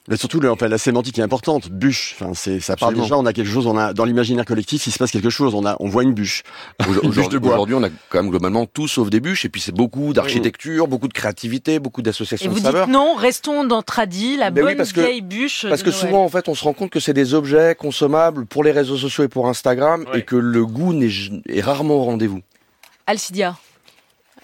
Mais 0.09 0.17
surtout, 0.17 0.41
le, 0.41 0.51
enfin, 0.51 0.67
la 0.67 0.77
sémantique 0.77 1.17
est 1.17 1.21
importante. 1.21 1.69
Bûche, 1.69 2.13
enfin, 2.19 2.33
c'est, 2.35 2.59
ça 2.59 2.75
part 2.75 2.89
Absolument. 2.89 3.03
déjà. 3.05 3.17
On 3.17 3.25
a 3.25 3.31
quelque 3.31 3.49
chose. 3.49 3.65
On 3.67 3.77
a 3.77 3.93
dans 3.93 4.03
l'imaginaire 4.03 4.43
collectif, 4.43 4.85
il 4.85 4.91
se 4.91 4.97
passe 4.99 5.11
quelque 5.11 5.29
chose. 5.29 5.55
On 5.55 5.65
a, 5.65 5.77
on 5.79 5.87
voit 5.87 6.03
une 6.03 6.13
bûche. 6.13 6.43
Aujourd'hui, 7.03 7.39
on 7.73 7.83
a 7.83 7.89
quand 8.09 8.21
même 8.21 8.29
globalement 8.29 8.65
tout 8.65 8.89
sauf 8.89 9.09
des 9.09 9.21
bûches. 9.21 9.45
Et 9.45 9.49
puis 9.49 9.61
c'est 9.61 9.71
beaucoup 9.73 10.11
d'architecture, 10.11 10.89
beaucoup 10.89 11.07
de 11.07 11.13
créativité, 11.13 11.79
beaucoup 11.79 12.01
Et 12.01 12.03
d'associations 12.03 12.49
vous 12.49 12.55
de 12.55 12.59
dites 12.59 12.65
saveurs. 12.69 12.89
non, 12.89 13.15
restons 13.15 13.63
dans 13.63 13.81
Tradi, 13.81 14.35
la 14.35 14.51
Ben 14.51 14.61
oui, 14.63 14.67
bonne 14.71 14.77
parce 14.77 14.91
que- 14.91 14.99
vieille 14.99 15.21
bûche. 15.21 15.65
Parce 15.69 15.83
que 15.83 15.89
Noël. 15.89 16.01
souvent, 16.01 16.25
en 16.25 16.29
fait, 16.29 16.49
on 16.49 16.55
se 16.55 16.65
rend 16.65 16.73
compte 16.73 16.89
que 16.89 16.99
c'est 16.99 17.13
des 17.13 17.33
objets 17.33 17.73
consommables 17.73 18.45
pour 18.45 18.65
les 18.65 18.71
réseaux 18.73 18.97
sociaux 18.97 19.23
et 19.23 19.29
pour 19.29 19.47
Instagram, 19.47 20.05
Ouais. 20.11 20.19
et 20.19 20.21
que 20.23 20.35
le 20.35 20.65
goût 20.65 20.91
n'est, 20.91 21.11
est 21.47 21.61
rarement 21.61 21.95
au 21.95 22.03
rendez-vous. 22.03 22.41
Alcidia, 23.07 23.55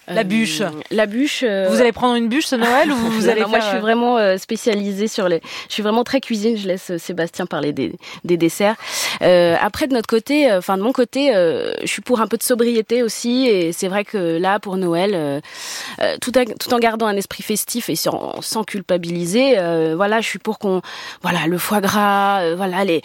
La 0.08 0.24
bûche. 0.24 0.62
Euh, 0.62 0.70
La 0.92 1.06
bûche. 1.06 1.44
euh, 1.44 1.68
vous 1.70 1.80
allez 1.82 1.92
prendre 1.92 2.16
une 2.16 2.28
bûche 2.30 2.46
ce 2.48 2.56
Noël 2.56 2.92
ou 2.92 2.96
vous 3.12 3.30
allez 3.30 3.42
non, 3.42 3.48
moi, 3.50 3.60
je 3.60 3.66
suis 3.68 3.78
euh, 3.78 3.80
vraiment 3.80 4.38
spécialisée 4.38 5.08
sur 5.08 5.30
les. 5.30 5.40
Je 5.68 5.74
suis 5.74 5.84
vraiment 5.84 6.04
très 6.04 6.20
cuisine. 6.20 6.58
Je 6.58 6.68
laisse 6.68 6.98
Sébastien 6.98 7.46
parler 7.46 7.72
des, 7.74 7.94
des 8.24 8.36
desserts. 8.36 8.76
Euh, 9.22 9.56
après, 9.62 9.88
de 9.88 9.94
notre 9.94 10.08
côté, 10.08 10.52
enfin 10.52 10.78
de 10.78 10.82
mon 10.84 10.92
côté, 10.94 11.32
je 11.34 11.86
suis 11.88 12.02
pour 12.02 12.22
un 12.22 12.28
peu 12.28 12.38
de 12.38 12.44
sobriété 12.44 13.04
aussi. 13.04 13.46
Et 13.48 13.72
c'est 13.72 13.88
vrai 13.88 14.04
que 14.04 14.38
là, 14.38 14.60
pour 14.60 14.78
Noël, 14.78 15.42
tout, 16.22 16.38
en- 16.38 16.46
tout 16.60 16.74
en 16.74 16.80
gardant 16.80 17.06
un 17.08 17.16
esprit 17.16 17.44
festif 17.44 17.90
et 17.90 17.96
sans, 17.96 18.42
sans 18.42 18.64
culpabiliser, 18.64 19.56
voilà, 19.96 20.22
je 20.22 20.28
suis 20.28 20.40
pour 20.40 20.58
qu'on, 20.60 20.82
voilà, 21.22 21.46
le 21.48 21.58
foie 21.58 21.82
gras, 21.82 22.56
voilà, 22.56 22.84
les. 22.84 23.02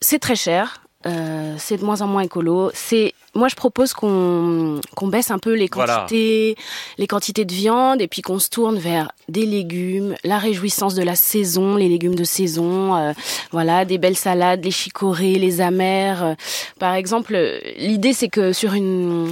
c'est 0.00 0.18
très 0.20 0.36
cher. 0.36 0.82
Euh, 1.06 1.54
c'est 1.58 1.76
de 1.76 1.84
moins 1.84 2.02
en 2.02 2.08
moins 2.08 2.22
écolo. 2.22 2.72
C'est 2.74 3.14
moi 3.34 3.48
je 3.48 3.54
propose 3.56 3.92
qu'on 3.92 4.80
qu'on 4.94 5.08
baisse 5.08 5.30
un 5.30 5.38
peu 5.38 5.54
les 5.54 5.68
Voilà. 5.72 5.98
quantités, 6.00 6.56
les 6.98 7.06
quantités 7.06 7.44
de 7.44 7.52
viande 7.52 8.00
et 8.00 8.08
puis 8.08 8.22
qu'on 8.22 8.38
se 8.38 8.48
tourne 8.48 8.78
vers 8.78 9.12
des 9.28 9.46
légumes, 9.46 10.14
la 10.24 10.38
réjouissance 10.38 10.94
de 10.94 11.02
la 11.02 11.14
saison, 11.14 11.76
les 11.76 11.88
légumes 11.88 12.14
de 12.14 12.24
saison, 12.24 12.96
euh, 12.96 13.12
voilà, 13.52 13.84
des 13.84 13.98
belles 13.98 14.16
salades, 14.16 14.64
les 14.64 14.70
chicorées, 14.70 15.34
les 15.38 15.60
amers. 15.60 16.22
euh. 16.24 16.34
Par 16.78 16.94
exemple, 16.94 17.34
euh, 17.34 17.58
l'idée 17.76 18.12
c'est 18.12 18.28
que 18.28 18.52
sur 18.52 18.72
une 18.74 19.30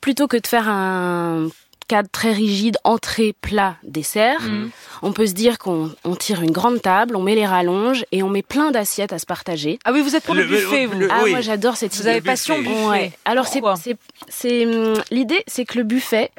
plutôt 0.00 0.28
que 0.28 0.36
de 0.36 0.46
faire 0.46 0.68
un 0.68 1.48
cadre 1.88 2.08
très 2.10 2.32
rigide 2.32 2.76
entrée 2.84 3.32
plat 3.40 3.76
dessert, 3.84 4.40
Mhm. 4.42 4.70
on 5.02 5.12
peut 5.12 5.26
se 5.26 5.32
dire 5.32 5.58
qu'on 5.58 5.90
on 6.04 6.16
tire 6.16 6.42
une 6.42 6.50
grande 6.50 6.80
table, 6.82 7.16
on 7.16 7.22
met 7.22 7.34
les 7.34 7.46
rallonges 7.46 8.04
et 8.12 8.22
on 8.22 8.28
met 8.28 8.42
plein 8.42 8.70
d'assiettes 8.70 9.12
à 9.12 9.18
se 9.18 9.26
partager. 9.26 9.78
Ah 9.84 9.92
oui, 9.92 10.00
vous 10.00 10.16
êtes 10.16 10.24
pour 10.24 10.34
le, 10.34 10.42
Le- 10.42 10.48
buffet, 10.48 10.86
vous. 10.86 10.98
le- 10.98 11.08
Ah, 11.10 11.20
oui. 11.24 11.30
moi 11.32 11.40
j'adore 11.40 11.76
cette 11.76 11.94
Vous 11.94 12.00
idée. 12.02 12.10
avez 12.10 12.20
buffet. 12.20 12.32
passion 12.32 12.58
buffet. 12.58 12.86
Ouais. 12.88 13.12
Alors 13.24 13.46
c'est 13.46 13.60
Pourquoi 13.60 13.76
c'est 13.76 13.96
c'est 14.28 14.66
hum, 14.66 14.94
l'idée 15.10 15.42
c'est 15.46 15.64
que 15.64 15.78
le 15.78 15.84
buffet 15.84 16.30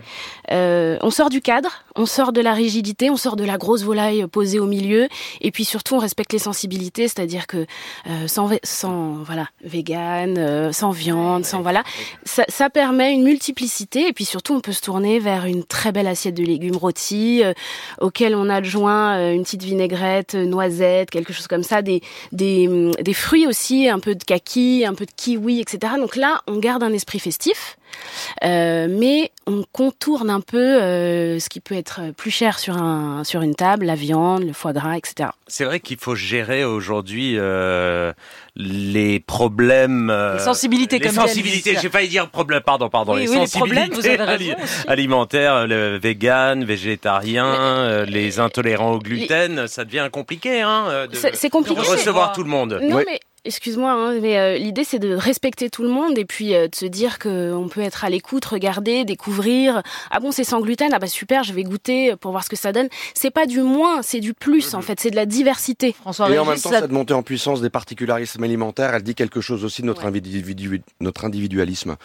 euh, 0.51 0.97
on 1.01 1.09
sort 1.11 1.29
du 1.29 1.41
cadre, 1.41 1.69
on 1.95 2.05
sort 2.05 2.31
de 2.33 2.41
la 2.41 2.53
rigidité, 2.53 3.09
on 3.09 3.17
sort 3.17 3.35
de 3.35 3.43
la 3.43 3.57
grosse 3.57 3.83
volaille 3.83 4.25
posée 4.27 4.59
au 4.59 4.65
milieu 4.65 5.07
et 5.41 5.51
puis 5.51 5.65
surtout 5.65 5.95
on 5.95 5.99
respecte 5.99 6.33
les 6.33 6.39
sensibilités, 6.39 7.07
c'est-à-dire 7.07 7.47
que 7.47 7.65
euh, 8.09 8.27
sans 8.27 8.49
sans 8.63 9.13
voilà, 9.23 9.47
vegan, 9.63 10.35
euh, 10.37 10.71
sans 10.71 10.91
viande, 10.91 11.45
sans 11.45 11.61
voilà, 11.61 11.83
ça, 12.23 12.43
ça 12.47 12.69
permet 12.69 13.13
une 13.13 13.23
multiplicité 13.23 14.07
et 14.07 14.13
puis 14.13 14.25
surtout 14.25 14.53
on 14.55 14.59
peut 14.61 14.71
se 14.71 14.81
tourner 14.81 15.19
vers 15.19 15.36
une 15.45 15.63
très 15.63 15.91
belle 15.91 16.07
assiette 16.07 16.35
de 16.35 16.43
légumes 16.43 16.75
rôtis 16.75 17.43
euh, 17.43 17.53
auquel 17.99 18.35
on 18.35 18.49
adjoint 18.49 19.17
euh, 19.17 19.33
une 19.33 19.43
petite 19.43 19.63
vinaigrette, 19.63 20.35
euh, 20.35 20.45
noisette, 20.45 21.09
quelque 21.09 21.33
chose 21.33 21.47
comme 21.47 21.63
ça, 21.63 21.81
des 21.81 22.01
des 22.31 22.67
hum, 22.67 22.91
des 22.95 23.13
fruits 23.13 23.47
aussi, 23.47 23.87
un 23.89 23.99
peu 23.99 24.15
de 24.15 24.23
kaki, 24.23 24.85
un 24.85 24.93
peu 24.93 25.05
de 25.05 25.11
kiwi, 25.15 25.59
etc. 25.59 25.93
Donc 25.97 26.15
là, 26.15 26.41
on 26.47 26.57
garde 26.57 26.83
un 26.83 26.93
esprit 26.93 27.19
festif. 27.19 27.77
Euh, 28.43 28.87
mais 28.89 29.31
on 29.45 29.63
contourne 29.71 30.29
un 30.29 30.41
peu 30.41 30.57
euh, 30.81 31.39
ce 31.39 31.49
qui 31.49 31.59
peut 31.59 31.75
être 31.75 32.01
plus 32.15 32.31
cher 32.31 32.59
sur 32.59 32.77
un 32.77 33.23
sur 33.23 33.41
une 33.41 33.55
table, 33.55 33.85
la 33.85 33.95
viande, 33.95 34.43
le 34.43 34.53
foie 34.53 34.73
gras, 34.73 34.97
etc. 34.97 35.29
C'est 35.47 35.65
vrai 35.65 35.79
qu'il 35.79 35.97
faut 35.97 36.15
gérer 36.15 36.63
aujourd'hui 36.65 37.35
euh, 37.37 38.11
les 38.55 39.19
problèmes, 39.19 40.09
euh, 40.09 40.33
Les 40.33 40.39
sensibilités, 40.39 40.97
les 40.99 41.05
comme 41.05 41.11
dit 41.15 41.21
sensibilités. 41.21 41.69
Alice. 41.71 41.81
J'ai 41.81 41.89
failli 41.89 42.09
dire 42.09 42.29
problème, 42.29 42.61
pardon, 42.61 42.89
pardon. 42.89 43.13
Oui, 43.13 43.21
les 43.21 43.29
oui, 43.29 43.37
les 43.39 43.47
problèmes, 43.47 43.89
vous 43.91 44.05
avez 44.05 44.17
sensibilités 44.17 44.53
raison 44.53 44.63
aussi. 44.63 44.87
alimentaires, 44.87 45.67
le 45.67 45.97
vegan, 45.97 46.63
végétarien, 46.65 47.45
euh, 47.45 48.05
les 48.05 48.39
intolérants 48.39 48.91
au 48.93 48.99
gluten, 48.99 49.67
ça 49.67 49.85
devient 49.85 50.09
compliqué, 50.11 50.61
hein, 50.61 51.07
de, 51.09 51.15
C'est 51.15 51.35
c'est 51.35 51.47
de 51.47 51.51
compliqué. 51.53 51.79
recevoir 51.81 52.33
tout 52.33 52.43
le 52.43 52.49
monde. 52.49 52.79
Non 52.81 53.01
mais 53.05 53.19
excuse-moi, 53.47 53.91
hein, 53.91 54.19
mais 54.21 54.37
euh, 54.37 54.57
l'idée 54.57 54.83
c'est 54.83 54.99
de 54.99 55.13
respecter 55.15 55.69
tout 55.71 55.81
le 55.81 55.89
monde 55.89 56.17
et 56.19 56.25
puis 56.25 56.53
euh, 56.53 56.67
de 56.67 56.75
se 56.75 56.85
dire 56.85 57.17
que 57.17 57.51
on 57.53 57.67
peut 57.67 57.81
être 57.81 58.05
à 58.05 58.09
l'écoute, 58.09 58.45
regarder, 58.45 59.05
découvrir. 59.05 59.81
Ah 60.11 60.19
bon, 60.19 60.31
c'est 60.31 60.43
sans 60.43 60.61
gluten, 60.61 60.89
ah 60.93 60.99
bah 60.99 61.07
super, 61.07 61.43
je 61.43 61.53
vais 61.53 61.63
goûter 61.63 62.15
pour 62.17 62.31
voir 62.31 62.43
ce 62.43 62.49
que 62.49 62.55
ça 62.55 62.71
donne. 62.71 62.89
C'est 63.15 63.31
pas 63.31 63.45
du 63.47 63.61
moins, 63.61 64.01
c'est 64.03 64.19
du 64.19 64.33
plus 64.35 64.73
en 64.75 64.81
fait, 64.81 64.99
c'est 64.99 65.09
de 65.11 65.15
la 65.15 65.25
diversité. 65.25 65.93
François 65.93 66.29
Et 66.29 66.37
en 66.37 66.45
même 66.45 66.59
temps, 66.59 66.69
ça- 66.69 66.81
cette 66.81 66.91
montée 66.91 67.13
en 67.13 67.23
puissance 67.23 67.61
des 67.61 67.69
particularismes 67.71 68.43
alimentaires, 68.43 68.93
elle 68.93 69.03
dit 69.03 69.15
quelque 69.15 69.41
chose 69.41 69.63
aussi 69.65 69.81
de 69.81 69.87
notre, 69.87 70.01
Ouais. 70.03 70.09
individu- 70.17 70.81
notre 70.99 71.25
individualisme. 71.25 71.95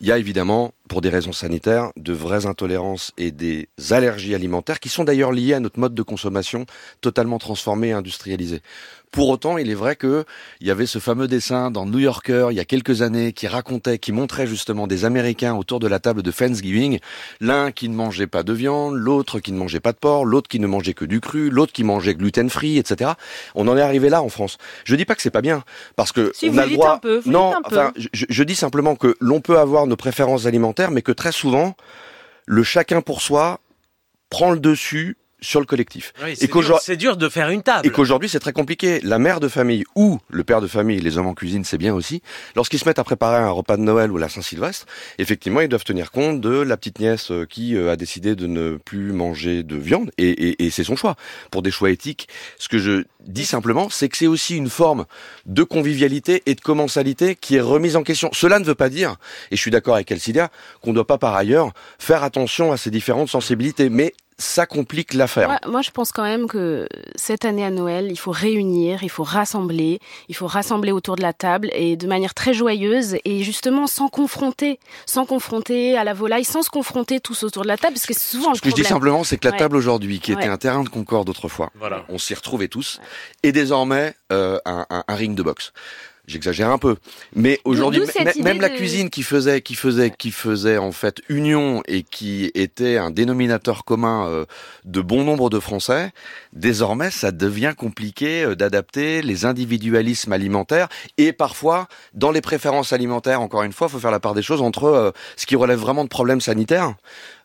Il 0.00 0.06
y 0.06 0.12
a 0.12 0.18
évidemment, 0.18 0.72
pour 0.88 1.00
des 1.00 1.08
raisons 1.08 1.32
sanitaires, 1.32 1.90
de 1.96 2.12
vraies 2.12 2.46
intolérances 2.46 3.12
et 3.18 3.32
des 3.32 3.68
allergies 3.90 4.34
alimentaires 4.34 4.78
qui 4.78 4.88
sont 4.88 5.02
d'ailleurs 5.04 5.32
liées 5.32 5.54
à 5.54 5.60
notre 5.60 5.80
mode 5.80 5.94
de 5.94 6.02
consommation 6.02 6.66
totalement 7.00 7.38
transformé 7.38 7.88
et 7.88 7.92
industrialisé. 7.92 8.62
Pour 9.10 9.30
autant, 9.30 9.56
il 9.56 9.70
est 9.70 9.74
vrai 9.74 9.96
que 9.96 10.24
il 10.60 10.66
y 10.66 10.70
avait 10.70 10.84
ce 10.86 10.98
fameux 10.98 11.28
dessin 11.28 11.70
dans 11.70 11.86
New 11.86 11.98
Yorker 11.98 12.48
il 12.50 12.56
y 12.56 12.60
a 12.60 12.66
quelques 12.66 13.00
années 13.00 13.32
qui 13.32 13.46
racontait, 13.46 13.98
qui 13.98 14.12
montrait 14.12 14.46
justement 14.46 14.86
des 14.86 15.04
Américains 15.06 15.54
autour 15.54 15.80
de 15.80 15.86
la 15.88 15.98
table 15.98 16.22
de 16.22 16.30
Thanksgiving, 16.30 16.98
l'un 17.40 17.72
qui 17.72 17.88
ne 17.88 17.94
mangeait 17.94 18.26
pas 18.26 18.42
de 18.42 18.52
viande, 18.52 18.94
l'autre 18.94 19.40
qui 19.40 19.50
ne 19.52 19.58
mangeait 19.58 19.80
pas 19.80 19.92
de 19.92 19.96
porc, 19.96 20.26
l'autre 20.26 20.48
qui 20.48 20.60
ne 20.60 20.66
mangeait 20.66 20.92
que 20.92 21.06
du 21.06 21.20
cru, 21.20 21.48
l'autre 21.48 21.72
qui 21.72 21.84
mangeait 21.84 22.14
gluten 22.14 22.50
free, 22.50 22.76
etc. 22.76 23.12
On 23.54 23.66
en 23.66 23.76
est 23.78 23.80
arrivé 23.82 24.10
là 24.10 24.22
en 24.22 24.28
France. 24.28 24.58
Je 24.84 24.94
dis 24.94 25.06
pas 25.06 25.14
que 25.14 25.22
c'est 25.22 25.30
pas 25.30 25.42
bien, 25.42 25.64
parce 25.96 26.12
que 26.12 26.30
Si, 26.34 26.50
on 26.50 26.52
vous 26.52 26.58
a 26.58 26.66
le 26.66 26.72
droit. 26.72 26.92
un 26.92 26.98
peu, 26.98 27.18
vous 27.24 27.30
non, 27.30 27.54
un 27.56 27.62
peu. 27.62 27.76
enfin, 27.78 27.92
je, 27.96 28.26
je 28.28 28.42
dis 28.44 28.54
simplement 28.54 28.94
que 28.94 29.16
l'on 29.20 29.40
peut 29.40 29.58
avoir 29.58 29.86
nos 29.88 29.96
préférences 29.96 30.46
alimentaires, 30.46 30.90
mais 30.90 31.02
que 31.02 31.12
très 31.12 31.32
souvent, 31.32 31.76
le 32.46 32.62
chacun 32.62 33.00
pour 33.00 33.20
soi 33.22 33.60
prend 34.30 34.52
le 34.52 34.60
dessus 34.60 35.16
sur 35.40 35.60
le 35.60 35.66
collectif. 35.66 36.12
Oui, 36.24 36.34
c'est, 36.36 36.46
dur, 36.48 36.78
c'est 36.82 36.96
dur 36.96 37.16
de 37.16 37.28
faire 37.28 37.50
une 37.50 37.62
table. 37.62 37.86
Et 37.86 37.90
qu'aujourd'hui, 37.90 38.28
c'est 38.28 38.40
très 38.40 38.52
compliqué. 38.52 39.00
La 39.02 39.18
mère 39.18 39.40
de 39.40 39.48
famille 39.48 39.84
ou 39.94 40.18
le 40.30 40.42
père 40.44 40.60
de 40.60 40.66
famille, 40.66 41.00
les 41.00 41.16
hommes 41.18 41.26
en 41.28 41.34
cuisine, 41.34 41.64
c'est 41.64 41.78
bien 41.78 41.94
aussi. 41.94 42.22
Lorsqu'ils 42.56 42.78
se 42.78 42.84
mettent 42.88 42.98
à 42.98 43.04
préparer 43.04 43.36
un 43.36 43.50
repas 43.50 43.76
de 43.76 43.82
Noël 43.82 44.10
ou 44.10 44.16
la 44.18 44.28
Saint-Sylvestre, 44.28 44.86
effectivement, 45.18 45.60
ils 45.60 45.68
doivent 45.68 45.84
tenir 45.84 46.10
compte 46.10 46.40
de 46.40 46.50
la 46.60 46.76
petite 46.76 46.98
nièce 46.98 47.30
euh, 47.30 47.46
qui 47.46 47.76
euh, 47.76 47.92
a 47.92 47.96
décidé 47.96 48.34
de 48.34 48.46
ne 48.46 48.76
plus 48.84 49.12
manger 49.12 49.62
de 49.62 49.76
viande. 49.76 50.10
Et, 50.18 50.28
et- 50.30 50.66
et 50.66 50.70
c'est 50.70 50.84
son 50.84 50.96
choix. 50.96 51.14
Pour 51.50 51.62
des 51.62 51.70
choix 51.70 51.90
éthiques, 51.90 52.28
ce 52.58 52.68
que 52.68 52.78
je 52.78 53.04
dis 53.26 53.44
simplement, 53.46 53.88
c'est 53.90 54.08
que 54.08 54.16
c'est 54.16 54.26
aussi 54.26 54.56
une 54.56 54.68
forme 54.70 55.04
de 55.46 55.62
convivialité 55.62 56.42
et 56.46 56.54
de 56.54 56.60
commensalité 56.60 57.36
qui 57.36 57.56
est 57.56 57.60
remise 57.60 57.96
en 57.96 58.02
question. 58.02 58.30
Cela 58.32 58.58
ne 58.58 58.64
veut 58.64 58.74
pas 58.74 58.88
dire, 58.88 59.16
et 59.50 59.56
je 59.56 59.60
suis 59.60 59.70
d'accord 59.70 59.94
avec 59.94 60.10
Elcidia, 60.10 60.50
qu'on 60.82 60.90
ne 60.90 60.94
doit 60.96 61.06
pas 61.06 61.18
par 61.18 61.34
ailleurs 61.36 61.72
faire 61.98 62.22
attention 62.24 62.72
à 62.72 62.76
ces 62.76 62.90
différentes 62.90 63.28
sensibilités. 63.28 63.88
Mais 63.90 64.14
ça 64.40 64.66
complique 64.66 65.14
l'affaire. 65.14 65.48
Moi, 65.48 65.58
moi, 65.66 65.82
je 65.82 65.90
pense 65.90 66.12
quand 66.12 66.22
même 66.22 66.46
que 66.46 66.86
cette 67.16 67.44
année 67.44 67.64
à 67.64 67.70
Noël, 67.70 68.06
il 68.10 68.16
faut 68.16 68.30
réunir, 68.30 69.02
il 69.02 69.10
faut 69.10 69.24
rassembler, 69.24 69.98
il 70.28 70.36
faut 70.36 70.46
rassembler 70.46 70.92
autour 70.92 71.16
de 71.16 71.22
la 71.22 71.32
table 71.32 71.70
et 71.72 71.96
de 71.96 72.06
manière 72.06 72.34
très 72.34 72.54
joyeuse 72.54 73.16
et 73.24 73.42
justement 73.42 73.86
sans 73.88 74.08
confronter, 74.08 74.78
sans 75.06 75.26
confronter 75.26 75.96
à 75.96 76.04
la 76.04 76.14
volaille, 76.14 76.44
sans 76.44 76.62
se 76.62 76.70
confronter 76.70 77.18
tous 77.18 77.42
autour 77.42 77.62
de 77.64 77.68
la 77.68 77.76
table, 77.76 77.94
parce 77.94 78.06
que 78.06 78.14
c'est 78.14 78.30
souvent 78.36 78.54
Ce 78.54 78.60
le 78.60 78.62
que 78.62 78.70
je 78.70 78.74
dis 78.76 78.84
simplement, 78.84 79.24
c'est 79.24 79.38
que 79.38 79.46
la 79.48 79.52
Ouais. 79.52 79.58
table 79.58 79.76
aujourd'hui, 79.76 80.20
qui 80.20 80.30
était 80.32 80.42
Ouais. 80.44 80.48
un 80.48 80.56
terrain 80.56 80.84
de 80.84 80.88
concorde 80.88 81.28
autrefois, 81.28 81.70
Voilà. 81.74 82.04
on 82.08 82.18
s'y 82.18 82.34
retrouvait 82.34 82.68
tous, 82.68 83.00
et 83.42 83.50
désormais 83.50 84.14
euh, 84.30 84.58
un, 84.66 84.86
un- 84.90 85.04
un 85.08 85.14
ring 85.14 85.34
de 85.34 85.42
boxe. 85.42 85.72
J'exagère 86.28 86.68
un 86.70 86.76
peu, 86.76 86.96
mais 87.34 87.58
aujourd'hui, 87.64 88.02
même 88.42 88.60
la 88.60 88.68
de- 88.68 88.76
cuisine 88.76 89.08
qui 89.08 89.22
faisait, 89.22 89.62
qui 89.62 89.74
faisait, 89.74 90.10
qui 90.10 90.30
faisait 90.30 90.76
en 90.76 90.92
fait 90.92 91.22
union 91.30 91.82
et 91.88 92.02
qui 92.02 92.50
était 92.54 92.98
un 92.98 93.10
dénominateur 93.10 93.82
commun 93.86 94.28
euh, 94.28 94.44
de 94.84 95.00
bon 95.00 95.24
nombre 95.24 95.48
de 95.48 95.58
Français, 95.58 96.12
désormais, 96.52 97.10
ça 97.10 97.32
devient 97.32 97.72
compliqué 97.74 98.42
euh, 98.44 98.54
d'adapter 98.54 99.22
les 99.22 99.46
individualismes 99.46 100.32
alimentaires 100.34 100.88
et 101.16 101.32
parfois 101.32 101.88
dans 102.12 102.30
les 102.30 102.42
préférences 102.42 102.92
alimentaires. 102.92 103.40
Encore 103.40 103.62
une 103.62 103.72
fois, 103.72 103.88
faut 103.88 103.98
faire 103.98 104.10
la 104.10 104.20
part 104.20 104.34
des 104.34 104.42
choses 104.42 104.60
entre 104.60 104.84
euh, 104.84 105.10
ce 105.36 105.46
qui 105.46 105.56
relève 105.56 105.78
vraiment 105.78 106.04
de 106.04 106.10
problèmes 106.10 106.42
sanitaires. 106.42 106.94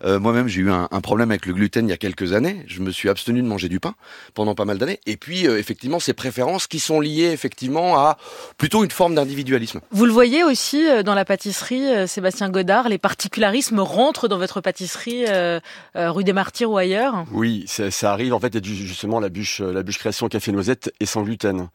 Euh, 0.04 0.20
Moi-même, 0.20 0.50
j'ai 0.50 0.60
eu 0.60 0.70
un, 0.72 0.90
un 0.92 1.00
problème 1.00 1.32
avec 1.32 1.46
le 1.46 1.54
gluten 1.54 1.88
il 1.88 1.90
y 1.92 1.94
a 1.94 1.98
quelques 1.98 2.34
années. 2.34 2.66
Je 2.68 2.82
me 2.82 2.92
suis 2.92 3.08
abstenu 3.08 3.42
de 3.42 3.48
manger 3.48 3.70
du 3.70 3.80
pain 3.80 3.96
pendant 4.34 4.56
pas 4.56 4.66
mal 4.66 4.78
d'années. 4.78 5.00
Et 5.06 5.16
puis, 5.16 5.48
euh, 5.48 5.58
effectivement, 5.58 6.02
ces 6.02 6.12
préférences 6.14 6.68
qui 6.68 6.80
sont 6.80 7.00
liées 7.00 7.32
effectivement 7.32 7.98
à 7.98 8.18
plutôt 8.58 8.73
une 8.82 8.90
forme 8.92 9.14
d'individualisme. 9.14 9.82
Vous 9.92 10.06
le 10.06 10.12
voyez 10.14 10.44
aussi 10.44 10.88
euh, 10.88 11.04
dans 11.04 11.14
la 11.14 11.26
pâtisserie, 11.26 11.86
euh, 11.86 12.08
Sébastien 12.08 12.50
Godard, 12.50 12.88
les 12.90 12.98
particularismes 12.98 13.80
rentrent 13.82 14.30
dans 14.30 14.38
votre 14.38 14.62
pâtisserie 14.62 15.26
euh, 15.28 15.60
euh, 15.98 16.10
rue 16.12 16.24
des 16.24 16.32
Martyrs 16.34 16.72
ou 16.72 16.78
ailleurs 16.78 17.26
Oui, 17.34 17.66
ça, 17.68 17.92
ça 17.92 18.14
arrive. 18.14 18.34
En 18.34 18.40
fait, 18.40 18.48
il 18.48 18.54
y 18.56 18.58
a 18.58 18.62
du- 18.62 18.76
justement 18.88 19.20
la 19.20 19.28
bûche, 19.30 19.60
la 19.60 19.84
bûche 19.84 20.00
création 20.00 20.30
café 20.30 20.52
noisette 20.54 20.92
et 21.02 21.06
sans 21.06 21.24
gluten. 21.24 21.68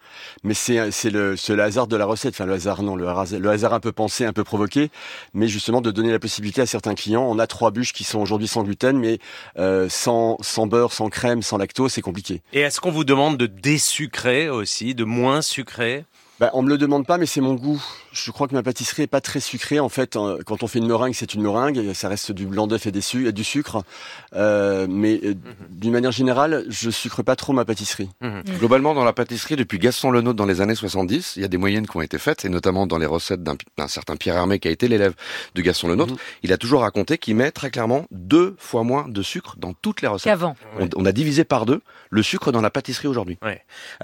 Mais 0.43 0.55
c'est 0.55 0.91
c'est 0.91 1.11
le, 1.11 1.37
c'est 1.37 1.55
le 1.55 1.63
hasard 1.63 1.87
de 1.87 1.97
la 1.97 2.07
recette. 2.07 2.35
Enfin, 2.35 2.47
le 2.47 2.55
hasard, 2.55 2.83
non, 2.83 2.97
le 2.97 3.07
hasard, 3.07 3.39
le 3.39 3.51
hasard 3.51 3.75
un 3.75 3.81
peu 3.81 3.93
pensé, 3.93 4.25
un 4.25 4.33
peu 4.33 4.45
provoqué. 4.45 4.91
Mais 5.35 5.47
justement, 5.47 5.83
de 5.83 5.91
donner 5.91 6.11
la 6.11 6.19
possibilité 6.19 6.63
à 6.63 6.67
certains 6.67 6.95
clients. 6.95 7.27
On 7.29 7.39
a 7.39 7.47
trois 7.47 7.71
bûches 7.71 7.93
qui 7.93 8.05
sont 8.05 8.21
aujourd'hui 8.21 8.49
sans 8.49 8.63
gluten, 8.63 8.97
mais 8.99 9.19
euh, 9.59 9.89
sans, 9.91 10.39
sans 10.41 10.67
beurre, 10.67 10.93
sans 10.95 11.11
crème, 11.11 11.43
sans 11.43 11.59
lactose, 11.59 11.93
c'est 11.93 12.01
compliqué. 12.01 12.41
Et 12.55 12.61
est-ce 12.61 12.81
qu'on 12.81 12.91
vous 12.91 13.05
demande 13.05 13.37
de 13.37 13.47
désucrer 13.47 14.49
aussi, 14.49 14.95
de 14.95 15.05
moins 15.05 15.43
sucrer? 15.43 16.05
Bah, 16.39 16.51
on 16.53 16.63
me 16.63 16.69
le 16.69 16.79
demande 16.79 17.05
pas, 17.05 17.19
mais 17.19 17.27
c'est 17.27 17.41
mon 17.41 17.55
goût. 17.55 17.83
Je 18.25 18.31
crois 18.31 18.49
que 18.49 18.55
ma 18.55 18.63
pâtisserie 18.63 19.03
est 19.03 19.07
pas 19.07 19.21
très 19.21 19.41
sucrée. 19.41 19.81
En 19.81 19.89
fait, 19.89 20.17
euh, 20.17 20.39
quand 20.45 20.63
on 20.63 20.67
fait 20.67 20.79
une 20.79 20.87
meringue, 20.87 21.15
c'est 21.15 21.35
une 21.35 21.43
meringue. 21.43 21.93
Ça 21.95 22.09
reste 22.09 22.33
du 22.33 22.47
blanc 22.47 22.67
d'œuf 22.67 22.87
et, 22.87 22.93
des 22.93 23.33
du 23.33 23.45
sucre. 23.45 23.85
Euh, 24.35 24.87
mais 24.89 25.21
euh, 25.25 25.35
d'une 25.71 25.93
manière 25.93 26.13
générale, 26.13 26.65
je 26.69 26.91
sucre 26.91 27.23
pas 27.23 27.37
trop 27.37 27.53
ma 27.53 27.65
pâtisserie. 27.65 28.11
Globalement, 28.59 28.95
dans 28.95 29.05
la 29.05 29.13
pâtisserie, 29.13 29.57
depuis 29.57 29.79
Gaston 29.79 30.11
Lenôtre 30.11 30.37
dans 30.37 30.47
les 30.47 30.61
années 30.61 30.75
70, 30.75 31.35
il 31.37 31.43
y 31.43 31.45
a 31.45 31.49
des 31.49 31.57
moyennes 31.57 31.87
qui 31.87 31.97
ont 31.97 32.03
été 32.03 32.19
faites, 32.19 32.45
et 32.45 32.49
notamment 32.49 32.87
dans 32.87 32.99
les 32.99 33.07
recettes 33.07 33.43
d'un 33.43 33.57
d'un 33.77 33.89
certain 33.89 34.17
Pierre 34.17 34.37
Hermé 34.37 34.59
qui 34.59 34.69
a 34.69 34.71
été 34.71 34.89
l'élève 34.89 35.15
de 35.55 35.63
Gaston 35.63 35.89
Lenôtre. 35.89 36.13
Mhm. 36.15 36.19
Il 36.43 36.53
a 36.53 36.57
toujours 36.57 36.83
raconté 36.83 37.19
qu'il 37.19 37.37
met 37.37 37.51
très 37.51 37.71
clairement 37.71 38.07
deux 38.11 38.57
fois 38.59 38.83
moins 38.83 39.09
de 39.09 39.23
sucre 39.23 39.57
dans 39.59 39.73
toutes 39.73 40.03
les 40.03 40.09
recettes. 40.09 40.33
qu'avant. 40.33 40.57
On, 40.79 40.89
on 40.97 41.07
a 41.07 41.13
divisé 41.13 41.45
par 41.45 41.67
deux 41.67 41.81
le 42.11 42.23
sucre 42.23 42.53
dans 42.53 42.61
la 42.61 42.71
pâtisserie 42.71 43.09
aujourd'hui. 43.09 43.39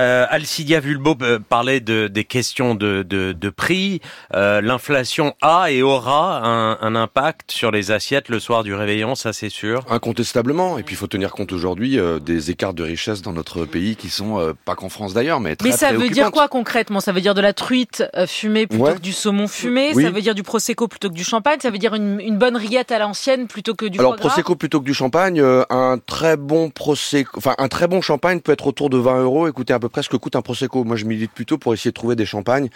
Euh, 0.01 0.27
Alcidia 0.29 0.81
Vulbo 0.81 1.17
euh, 1.23 1.39
parlait 1.39 1.81
de, 1.81 2.09
des 2.09 2.25
questions 2.25 2.75
de, 2.75 3.03
de, 3.03 3.33
de 3.33 3.51
prix. 3.51 4.01
Euh, 4.35 4.61
L'inflation 4.61 5.35
a 5.43 5.71
et 5.71 5.83
aura 5.83 6.41
un, 6.45 6.79
un 6.81 6.95
impact 6.95 7.51
sur 7.53 7.71
les 7.71 7.91
assiettes 7.91 8.29
le 8.29 8.41
soir 8.41 8.63
du 8.65 8.75
réveillon, 8.75 9.15
ça 9.15 9.33
c'est 9.33 9.49
sûr. 9.49 9.85
Incontestablement. 9.91 10.79
Et 10.79 10.83
puis 10.83 10.95
il 10.95 10.99
faut 10.99 11.07
tenir 11.07 11.33
compte 11.33 11.53
aujourd'hui 11.53 11.99
euh, 11.99 12.19
des 12.19 12.51
écarts 12.51 12.75
de 12.75 12.83
richesse 12.83 13.23
dans 13.23 13.33
notre 13.33 13.65
pays 13.65 13.97
qui 13.97 14.11
sont 14.11 14.39
euh, 14.39 14.53
pas 14.65 14.75
qu'en 14.75 14.89
France 14.89 15.15
d'ailleurs, 15.15 15.41
mais 15.41 15.57
très 15.57 15.71
Mais 15.71 15.77
ça 15.77 15.93
veut 15.93 16.09
dire 16.09 16.31
quoi 16.31 16.49
concrètement? 16.49 17.01
Ça 17.01 17.13
veut 17.13 17.21
dire 17.21 17.35
de 17.35 17.41
la 17.41 17.53
truite 17.53 18.05
fumée 18.27 18.67
plutôt 18.67 18.85
Ouais. 18.85 18.95
que 18.95 19.01
du 19.01 19.13
saumon 19.13 19.49
fumé? 19.49 19.93
Oui. 19.95 20.03
Ça 20.05 20.11
veut 20.11 20.21
dire 20.21 20.35
du 20.35 20.43
prosecco 20.43 20.89
plutôt 20.89 21.09
que 21.09 21.15
du 21.15 21.25
champagne? 21.25 21.59
Ça 21.63 21.71
veut 21.71 21.79
dire 21.79 21.95
une, 21.95 22.21
une 22.21 22.37
bonne 22.39 22.57
rillette 22.57 22.93
à 22.93 22.99
l'ancienne 22.99 23.47
plutôt 23.47 23.75
que 23.75 23.87
du 23.87 23.99
Alors 23.99 24.13
foie 24.13 24.19
gras? 24.19 24.29
prosecco 24.29 24.57
plutôt 24.57 24.81
que 24.81 24.85
du 24.87 24.95
champagne, 24.95 25.41
euh, 25.41 25.65
un 25.71 25.99
très 26.05 26.37
bon 26.37 26.71
prosecco, 26.71 27.31
enfin 27.39 27.55
un 27.59 27.69
très 27.69 27.87
bon 27.89 28.01
champagne 28.03 28.41
peut 28.41 28.53
être 28.53 28.67
autour 28.67 28.91
de 28.91 28.99
20 28.99 29.23
euros. 29.23 29.49
Écoutez 29.49 29.73
à 29.73 29.79
peu 29.79 29.89
près 29.89 30.03
ce 30.03 30.09
que 30.09 30.17
coûte 30.17 30.37
un 30.37 30.43
prosecco. 30.43 30.85
Moi 30.85 30.97
je 30.97 31.05
milite 31.05 31.33
plutôt 31.33 31.59
pour 31.59 31.73
essayer 31.75 31.91
de 31.91 31.95
trouver 31.95 32.17
des 32.17 32.27
champagnes 32.27 32.69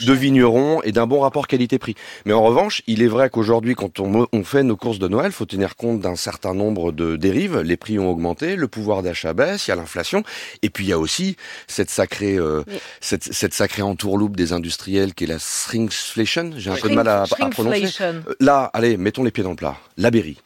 de 0.00 0.14
cher. 0.14 0.73
Et 0.82 0.92
d'un 0.92 1.06
bon 1.06 1.20
rapport 1.20 1.46
qualité-prix. 1.46 1.94
Mais 2.24 2.32
en 2.32 2.42
revanche, 2.42 2.82
il 2.86 3.02
est 3.02 3.08
vrai 3.08 3.30
qu'aujourd'hui, 3.30 3.74
quand 3.74 4.00
on, 4.00 4.26
on 4.32 4.44
fait 4.44 4.62
nos 4.62 4.76
courses 4.76 4.98
de 4.98 5.08
Noël, 5.08 5.32
faut 5.32 5.46
tenir 5.46 5.76
compte 5.76 6.00
d'un 6.00 6.16
certain 6.16 6.54
nombre 6.54 6.92
de 6.92 7.16
dérives. 7.16 7.60
Les 7.60 7.76
prix 7.76 7.98
ont 7.98 8.10
augmenté, 8.10 8.56
le 8.56 8.68
pouvoir 8.68 9.02
d'achat 9.02 9.32
baisse, 9.32 9.66
il 9.66 9.70
y 9.70 9.72
a 9.72 9.76
l'inflation, 9.76 10.22
et 10.62 10.70
puis 10.70 10.84
il 10.84 10.88
y 10.88 10.92
a 10.92 10.98
aussi 10.98 11.36
cette 11.66 11.90
sacrée, 11.90 12.36
euh, 12.36 12.62
cette, 13.00 13.32
cette 13.32 13.54
sacrée 13.54 13.82
entourloupe 13.82 14.36
des 14.36 14.52
industriels 14.52 15.14
qui 15.14 15.24
est 15.24 15.28
la 15.28 15.38
shrinkflation. 15.38 16.52
J'ai 16.56 16.70
un 16.70 16.76
peu 16.76 16.88
de 16.88 16.94
mal 16.94 17.08
à, 17.08 17.22
à 17.22 17.48
prononcer. 17.48 17.86
Shrinkflation. 17.86 18.22
Euh, 18.28 18.34
Là, 18.40 18.70
allez, 18.72 18.96
mettons 18.96 19.24
les 19.24 19.30
pieds 19.30 19.44
dans 19.44 19.50
le 19.50 19.56
plat. 19.56 19.76
La 19.96 20.10
Berry. 20.10 20.38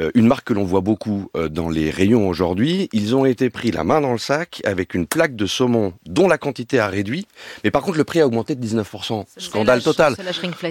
Euh, 0.00 0.10
une 0.14 0.26
marque 0.26 0.46
que 0.46 0.52
l'on 0.54 0.64
voit 0.64 0.80
beaucoup 0.80 1.28
euh, 1.36 1.48
dans 1.48 1.68
les 1.68 1.90
rayons 1.90 2.28
aujourd'hui, 2.28 2.88
ils 2.92 3.16
ont 3.16 3.24
été 3.24 3.50
pris 3.50 3.70
la 3.72 3.82
main 3.84 4.00
dans 4.00 4.12
le 4.12 4.18
sac 4.18 4.60
avec 4.64 4.94
une 4.94 5.06
plaque 5.06 5.34
de 5.34 5.44
saumon 5.46 5.92
dont 6.06 6.28
la 6.28 6.38
quantité 6.38 6.78
a 6.78 6.86
réduit, 6.86 7.26
mais 7.64 7.70
par 7.70 7.82
contre 7.82 7.98
le 7.98 8.04
prix 8.04 8.20
a 8.20 8.26
augmenté 8.26 8.54
de 8.54 8.64
19%. 8.64 9.24
C'est 9.26 9.40
Scandale 9.42 9.78
la- 9.78 9.84
total. 9.84 10.14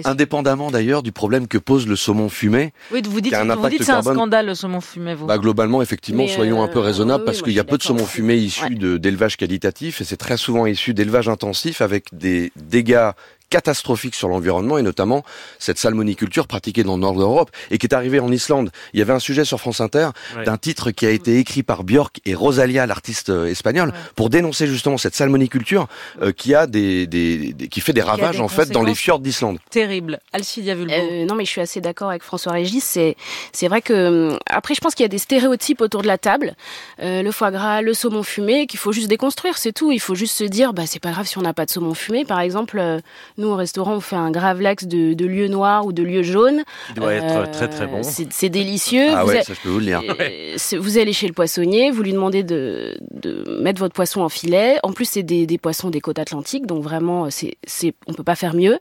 Indépendamment 0.04 0.70
d'ailleurs 0.70 1.02
du 1.02 1.12
problème 1.12 1.46
que 1.48 1.58
pose 1.58 1.86
le 1.86 1.96
saumon 1.96 2.28
fumé, 2.28 2.72
Oui, 2.92 3.02
vous 3.04 3.20
dites, 3.20 3.34
vous 3.34 3.68
dites 3.68 3.82
c'est 3.84 3.92
un 3.92 4.02
scandale 4.02 4.46
le 4.46 4.54
saumon 4.54 4.80
fumé, 4.80 5.14
vous. 5.14 5.26
bah 5.26 5.38
globalement 5.38 5.82
effectivement 5.82 6.22
Mais, 6.24 6.28
soyons 6.28 6.62
un 6.62 6.68
peu 6.68 6.78
euh, 6.78 6.82
raisonnables 6.82 7.22
oui, 7.22 7.26
parce 7.26 7.38
oui, 7.38 7.44
qu'il 7.44 7.52
y 7.54 7.60
a 7.60 7.64
peu 7.64 7.76
de 7.78 7.82
saumon 7.82 8.06
fumé 8.06 8.36
issu 8.36 8.64
Ouais. 8.64 8.98
d'élevage 8.98 9.36
qualitatif 9.36 10.00
et 10.00 10.04
c'est 10.04 10.16
très 10.16 10.36
souvent 10.36 10.66
issu 10.66 10.94
d'élevage 10.94 11.28
intensif 11.28 11.80
avec 11.80 12.06
des 12.12 12.52
dégâts 12.56 13.10
catastrophiques 13.50 14.14
sur 14.14 14.28
l'environnement 14.28 14.78
et 14.78 14.82
notamment 14.82 15.24
cette 15.58 15.78
salmoniculture 15.78 16.46
pratiquée 16.46 16.84
dans 16.84 16.94
le 16.96 17.00
nord 17.00 17.14
de 17.14 17.18
l'Europe 17.20 17.50
et 17.70 17.78
qui 17.78 17.86
est 17.86 17.94
arrivée 17.94 18.20
en 18.20 18.30
Islande. 18.30 18.70
Il 18.92 18.98
y 18.98 19.02
avait 19.02 19.12
un 19.12 19.18
sujet 19.18 19.44
sur 19.44 19.60
France 19.60 19.80
Inter 19.80 20.08
Ouais. 20.36 20.44
d'un 20.44 20.56
titre 20.58 20.90
qui 20.90 21.06
a 21.06 21.10
été 21.10 21.38
écrit 21.38 21.62
par 21.62 21.84
Björk 21.84 22.20
et 22.26 22.34
Rosalia, 22.34 22.86
l'artiste 22.86 23.30
euh, 23.30 23.46
espagnole, 23.46 23.88
Ouais. 23.90 23.94
pour 24.16 24.30
dénoncer 24.30 24.66
justement 24.66 24.98
cette 24.98 25.14
salmoniculture 25.14 25.88
euh, 26.22 26.32
qui 26.32 26.54
a 26.54 26.66
des, 26.66 27.06
des- 27.06 27.52
des- 27.52 27.68
qui 27.68 27.80
fait 27.80 27.92
des 27.92 28.02
ravages 28.02 28.36
des 28.36 28.42
en 28.42 28.48
fait 28.48 28.70
dans 28.70 28.82
les 28.82 28.94
fjords 28.94 29.20
d'Islande. 29.20 29.58
Terrible. 29.70 30.18
Alcidia 30.32 30.74
Vulbo. 30.74 30.92
Euh, 30.92 31.24
non, 31.26 31.34
mais 31.34 31.44
je 31.44 31.50
suis 31.50 31.60
assez 31.60 31.80
d'accord 31.80 32.10
avec 32.10 32.22
François 32.22 32.52
Régis. 32.52 32.84
C'est, 32.84 33.16
c'est 33.52 33.68
vrai 33.68 33.80
que 33.82 34.30
hum, 34.32 34.38
après, 34.50 34.74
je 34.74 34.80
pense 34.80 34.94
qu'il 34.94 35.04
y 35.04 35.06
a 35.06 35.08
des 35.08 35.18
stéréotypes 35.18 35.80
autour 35.80 36.02
de 36.02 36.06
la 36.06 36.18
table. 36.18 36.54
Euh, 37.02 37.22
le 37.22 37.32
foie 37.32 37.50
gras, 37.50 37.80
le 37.82 37.94
saumon 37.94 38.22
fumé, 38.22 38.66
qu'il 38.66 38.78
faut 38.78 38.92
juste 38.92 39.08
déconstruire, 39.08 39.56
c'est 39.58 39.72
tout. 39.72 39.90
Il 39.92 40.00
faut 40.00 40.14
juste 40.14 40.34
se 40.36 40.44
dire, 40.44 40.72
bah 40.72 40.84
c'est 40.86 41.00
pas 41.00 41.10
grave 41.12 41.26
si 41.26 41.38
on 41.38 41.42
n'a 41.42 41.54
pas 41.54 41.64
de 41.66 41.70
saumon 41.70 41.94
fumé. 41.94 42.24
Par 42.24 42.40
exemple, 42.40 42.78
euh, 42.78 43.00
nous 43.38 43.48
au 43.48 43.56
restaurant, 43.56 43.94
on 43.94 44.00
fait 44.00 44.16
un 44.16 44.30
gravlax 44.30 44.84
de, 44.86 45.14
de 45.14 45.26
lieu 45.26 45.48
noir 45.48 45.86
ou 45.86 45.92
de 45.92 46.02
lieu 46.02 46.22
jaune. 46.22 46.62
Il 46.90 46.94
doit 46.96 47.14
être 47.14 47.24
Euh, 47.24 47.46
très 47.52 47.68
très 47.68 47.86
bon. 47.86 48.00
C'est, 48.02 48.48
délicieux. 48.48 49.06
Ah 49.14 49.24
Vous 49.24 49.30
ouais, 49.30 49.38
a- 49.38 49.42
ça 49.44 49.54
je 49.54 49.60
peux 49.60 49.68
vous 49.68 49.78
le 49.78 49.84
dire. 49.86 50.02
euh, 50.20 50.56
vous 50.78 50.98
allez 50.98 51.12
chez 51.12 51.26
le 51.26 51.32
poissonnier, 51.32 51.90
vous 51.90 52.02
lui 52.02 52.12
demandez 52.12 52.42
de, 52.42 52.96
de 53.12 53.44
mettre 53.62 53.78
votre 53.80 53.94
poisson 53.94 54.20
en 54.22 54.28
filet. 54.28 54.78
En 54.82 54.92
plus, 54.92 55.04
c'est 55.08 55.22
des, 55.22 55.46
des 55.46 55.58
poissons 55.58 55.88
des 55.90 56.00
côtes 56.00 56.18
atlantiques, 56.18 56.66
donc 56.66 56.82
vraiment, 56.82 57.30
c'est, 57.30 57.54
c'est, 57.66 57.94
on 58.06 58.12
peut 58.14 58.24
pas 58.24 58.34
faire 58.36 58.54
mieux. 58.54 58.78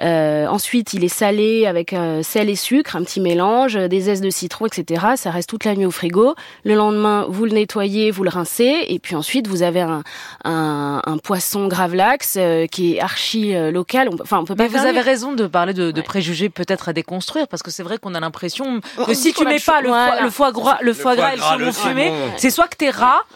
Euh, 0.00 0.46
ensuite, 0.46 0.94
il 0.94 1.04
est 1.04 1.08
salé 1.08 1.66
avec 1.66 1.92
euh, 1.92 2.22
sel 2.22 2.48
et 2.48 2.56
sucre, 2.56 2.96
un 2.96 3.02
petit 3.02 3.20
mélange, 3.20 3.74
des 3.74 4.00
zestes 4.00 4.22
de 4.24 4.30
citron, 4.30 4.66
etc. 4.66 5.06
Ça 5.16 5.30
reste 5.30 5.48
toute 5.48 5.64
la 5.64 5.74
nuit 5.74 5.86
au 5.86 5.90
frigo. 5.90 6.34
Le 6.64 6.74
lendemain, 6.74 7.26
vous 7.28 7.44
le 7.44 7.52
nettoyez, 7.52 8.10
vous 8.10 8.24
le 8.24 8.30
rincez, 8.30 8.84
et 8.88 8.98
puis 8.98 9.14
ensuite, 9.14 9.46
vous 9.46 9.62
avez 9.62 9.80
un, 9.80 10.02
un, 10.44 11.02
un 11.04 11.18
poisson 11.18 11.68
gravlax 11.68 12.38
qui 12.70 12.94
est 12.94 13.00
archi 13.00 13.54
euh, 13.54 13.70
local. 13.82 14.08
On, 14.12 14.16
peut- 14.16 14.22
enfin, 14.22 14.38
on 14.38 14.44
peut 14.44 14.54
pas 14.54 14.64
Mais 14.64 14.68
vous 14.68 14.86
avez 14.86 15.00
raison 15.00 15.32
de 15.32 15.46
parler 15.46 15.74
de, 15.74 15.90
de 15.90 15.96
Ouais. 16.00 16.02
préjugés 16.02 16.48
peut-être 16.48 16.88
à 16.88 16.92
déconstruire 16.92 17.46
parce 17.48 17.62
que 17.62 17.70
c'est 17.70 17.82
vrai 17.82 17.98
qu'on 17.98 18.14
a 18.14 18.20
l'impression 18.20 18.80
On 18.98 19.04
que 19.04 19.14
si 19.14 19.32
tu 19.32 19.44
mets 19.44 19.58
pas 19.60 19.80
le 19.80 19.88
foie, 19.88 20.06
voilà. 20.08 20.22
le 20.22 20.30
foie 20.30 20.52
gras, 20.52 20.78
le 20.80 20.92
foie 20.94 21.16
gras 21.16 21.32
et 21.32 21.36
le 21.36 21.40
gras, 21.40 21.52
saumon 21.54 21.66
le 21.66 21.72
fumé, 21.72 22.12
c'est 22.36 22.50
soit 22.50 22.68
que 22.68 22.76
t'es. 22.76 22.90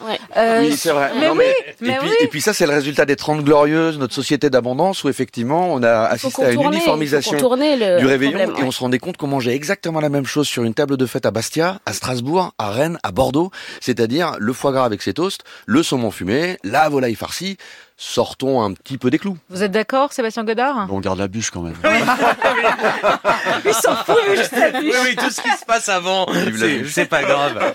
Ouais. 0.07 0.19
euh, 0.37 0.61
Oui, 0.63 0.77
c'est 0.77 0.91
vrai. 0.91 1.11
Mais 1.19 1.29
Non, 1.29 1.35
Et 1.41 1.55
mais 1.81 1.97
puis, 1.99 2.09
oui. 2.09 2.15
et 2.21 2.27
puis 2.29 2.41
ça, 2.41 2.53
c'est 2.53 2.67
le 2.67 2.73
résultat 2.73 3.05
des 3.07 3.17
30 3.17 3.43
glorieuses, 3.45 3.99
notre 3.99 4.15
société 4.15 4.51
d'abondance, 4.51 5.03
où 5.05 5.09
effectivement, 5.09 5.73
on 5.73 5.83
a 5.83 6.03
assisté 6.07 6.45
à 6.45 6.53
une 6.53 6.63
uniformisation 6.63 7.33
le 7.33 7.99
du 8.01 8.07
réveillon 8.07 8.33
problème, 8.33 8.51
et 8.57 8.61
ouais. 8.63 8.67
on 8.69 8.71
se 8.71 8.81
rendait 8.81 8.99
compte 8.99 9.17
qu'on 9.17 9.27
mangeait 9.27 9.55
exactement 9.55 10.01
la 10.01 10.09
même 10.09 10.27
chose 10.27 10.47
sur 10.47 10.63
une 10.65 10.75
table 10.75 10.97
de 10.97 11.07
fête 11.07 11.27
à 11.27 11.31
Bastia, 11.31 11.81
à 11.87 11.93
Strasbourg, 11.93 12.53
à 12.59 12.71
Rennes, 12.71 12.99
à 13.03 13.13
Bordeaux, 13.13 13.51
c'est-à-dire 13.81 14.35
le 14.39 14.53
foie 14.53 14.73
gras 14.73 14.85
avec 14.85 15.03
ses 15.03 15.15
toasts, 15.15 15.43
le 15.67 15.83
saumon 15.83 16.11
fumé, 16.11 16.59
la 16.65 16.89
volaille 16.89 17.15
farcie. 17.15 17.57
Sortons 17.99 18.61
un 18.63 18.73
petit 18.75 18.99
peu 18.99 19.09
des 19.09 19.19
clous. 19.19 19.39
Vous 19.49 19.63
êtes 19.63 19.73
d'accord, 19.73 20.13
Sébastien 20.13 20.45
Godard? 20.45 20.87
Bon, 20.87 20.97
on 20.97 21.01
garde 21.01 21.19
la 21.19 21.29
bûche 21.29 21.51
quand 21.51 21.63
même. 21.63 21.77
Il 23.65 23.73
s'en 23.73 23.97
fout, 23.97 24.19
juste 24.37 24.55
sa 24.55 24.69
Oui, 24.79 24.93
oui, 25.03 25.17
tout 25.17 25.31
ce 25.31 25.41
qui 25.41 25.51
se 25.51 25.65
passe 25.65 25.89
avant, 25.89 26.27
la 26.27 26.89
c'est 26.89 27.07
pas 27.07 27.23
grave. 27.23 27.75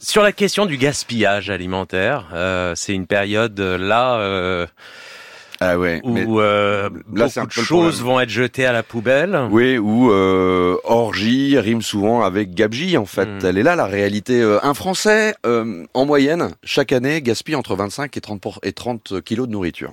Sur 0.00 0.22
la 0.22 0.32
question 0.32 0.66
du 0.66 0.76
gaspillage 0.78 1.48
alimentaire, 1.48 2.26
euh, 2.32 2.74
c'est 2.74 2.92
une 2.92 3.06
période 3.06 3.58
euh, 3.60 3.78
là. 3.78 4.16
euh, 4.16 4.66
Ah 5.70 5.78
ouais. 5.78 6.00
mais- 6.04 6.24
où 6.24 6.40
euh, 6.40 6.88
Là, 7.14 7.28
c'est 7.28 7.40
un 7.40 7.44
beaucoup 7.44 7.60
de 7.60 7.64
choses 7.64 8.02
vont 8.02 8.18
être 8.20 8.28
jetées 8.30 8.66
à 8.66 8.72
la 8.72 8.82
poubelle. 8.82 9.38
Oui, 9.50 9.78
ou 9.78 10.10
euh, 10.10 10.76
orgie 10.84 11.58
rime 11.58 11.82
souvent 11.82 12.22
avec 12.22 12.54
gabegie 12.54 12.96
en 12.98 13.06
fait. 13.06 13.26
Mm. 13.26 13.38
Elle 13.46 13.58
est 13.58 13.62
là 13.62 13.76
la 13.76 13.86
réalité. 13.86 14.40
Euh, 14.40 14.58
un 14.64 14.74
Français, 14.74 15.34
euh, 15.46 15.84
en 15.94 16.04
moyenne, 16.04 16.50
chaque 16.64 16.92
année, 16.92 17.22
gaspille 17.22 17.54
entre 17.54 17.76
25 17.76 18.16
et 18.16 18.20
30, 18.20 18.40
pour- 18.40 18.58
et 18.62 18.72
30 18.72 19.20
kilos 19.22 19.46
de 19.46 19.52
nourriture. 19.52 19.92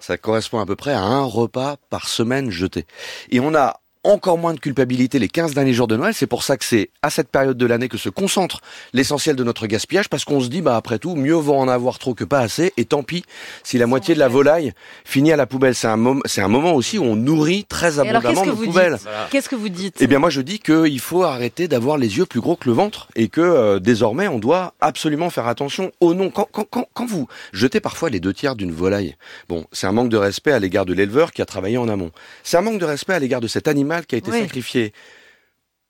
Ça 0.00 0.16
correspond 0.16 0.58
à 0.58 0.66
peu 0.66 0.74
près 0.76 0.92
à 0.92 1.00
un 1.02 1.22
repas 1.24 1.76
par 1.90 2.08
semaine 2.08 2.50
jeté. 2.50 2.86
Et 3.30 3.38
on 3.38 3.54
a 3.54 3.81
encore 4.04 4.36
moins 4.38 4.52
de 4.54 4.58
culpabilité 4.58 5.18
les 5.18 5.28
15 5.28 5.54
derniers 5.54 5.72
jours 5.72 5.86
de 5.86 5.96
Noël. 5.96 6.12
C'est 6.14 6.26
pour 6.26 6.42
ça 6.42 6.56
que 6.56 6.64
c'est 6.64 6.90
à 7.02 7.10
cette 7.10 7.28
période 7.28 7.56
de 7.56 7.66
l'année 7.66 7.88
que 7.88 7.96
se 7.98 8.08
concentre 8.08 8.60
l'essentiel 8.92 9.36
de 9.36 9.44
notre 9.44 9.66
gaspillage 9.66 10.08
parce 10.08 10.24
qu'on 10.24 10.40
se 10.40 10.48
dit, 10.48 10.60
bah, 10.60 10.76
après 10.76 10.98
tout, 10.98 11.14
mieux 11.14 11.34
vaut 11.34 11.54
en 11.54 11.68
avoir 11.68 11.98
trop 11.98 12.14
que 12.14 12.24
pas 12.24 12.40
assez. 12.40 12.72
Et 12.76 12.84
tant 12.84 13.02
pis 13.02 13.24
si 13.62 13.78
la 13.78 13.86
moitié 13.86 14.14
de 14.14 14.18
la 14.18 14.28
volaille 14.28 14.72
finit 15.04 15.32
à 15.32 15.36
la 15.36 15.46
poubelle. 15.46 15.74
C'est 15.74 15.86
un, 15.86 15.96
mom- 15.96 16.22
c'est 16.24 16.40
un 16.40 16.48
moment 16.48 16.74
aussi 16.74 16.98
où 16.98 17.04
on 17.04 17.14
nourrit 17.16 17.64
très 17.64 17.98
abondamment 18.00 18.40
nos 18.46 18.56
poubelles. 18.72 18.98
Qu'est-ce 19.30 19.48
que 19.48 19.54
vous 19.56 19.68
dites? 19.68 19.96
Eh 20.00 20.06
bien, 20.08 20.18
moi, 20.18 20.30
je 20.30 20.40
dis 20.40 20.58
qu'il 20.58 21.00
faut 21.00 21.22
arrêter 21.22 21.68
d'avoir 21.68 21.96
les 21.98 22.16
yeux 22.18 22.26
plus 22.26 22.40
gros 22.40 22.56
que 22.56 22.68
le 22.68 22.74
ventre 22.74 23.08
et 23.14 23.28
que 23.28 23.40
euh, 23.40 23.78
désormais, 23.78 24.26
on 24.26 24.38
doit 24.38 24.74
absolument 24.80 25.30
faire 25.30 25.46
attention 25.46 25.92
au 26.00 26.14
nom. 26.14 26.30
Quand, 26.30 26.48
quand, 26.50 26.66
quand, 26.68 26.88
quand 26.92 27.06
vous 27.06 27.28
jetez 27.52 27.78
parfois 27.80 28.10
les 28.10 28.18
deux 28.20 28.32
tiers 28.32 28.56
d'une 28.56 28.72
volaille, 28.72 29.16
bon, 29.48 29.64
c'est 29.70 29.86
un 29.86 29.92
manque 29.92 30.08
de 30.08 30.16
respect 30.16 30.52
à 30.52 30.58
l'égard 30.58 30.86
de 30.86 30.92
l'éleveur 30.94 31.30
qui 31.32 31.40
a 31.42 31.46
travaillé 31.46 31.78
en 31.78 31.88
amont. 31.88 32.10
C'est 32.42 32.56
un 32.56 32.62
manque 32.62 32.78
de 32.80 32.84
respect 32.84 33.12
à 33.14 33.18
l'égard 33.18 33.40
de 33.40 33.46
cet 33.48 33.68
animal 33.68 33.91
qui 34.00 34.14
a 34.14 34.18
été 34.18 34.30
Oui. 34.30 34.40
sacrifié 34.40 34.92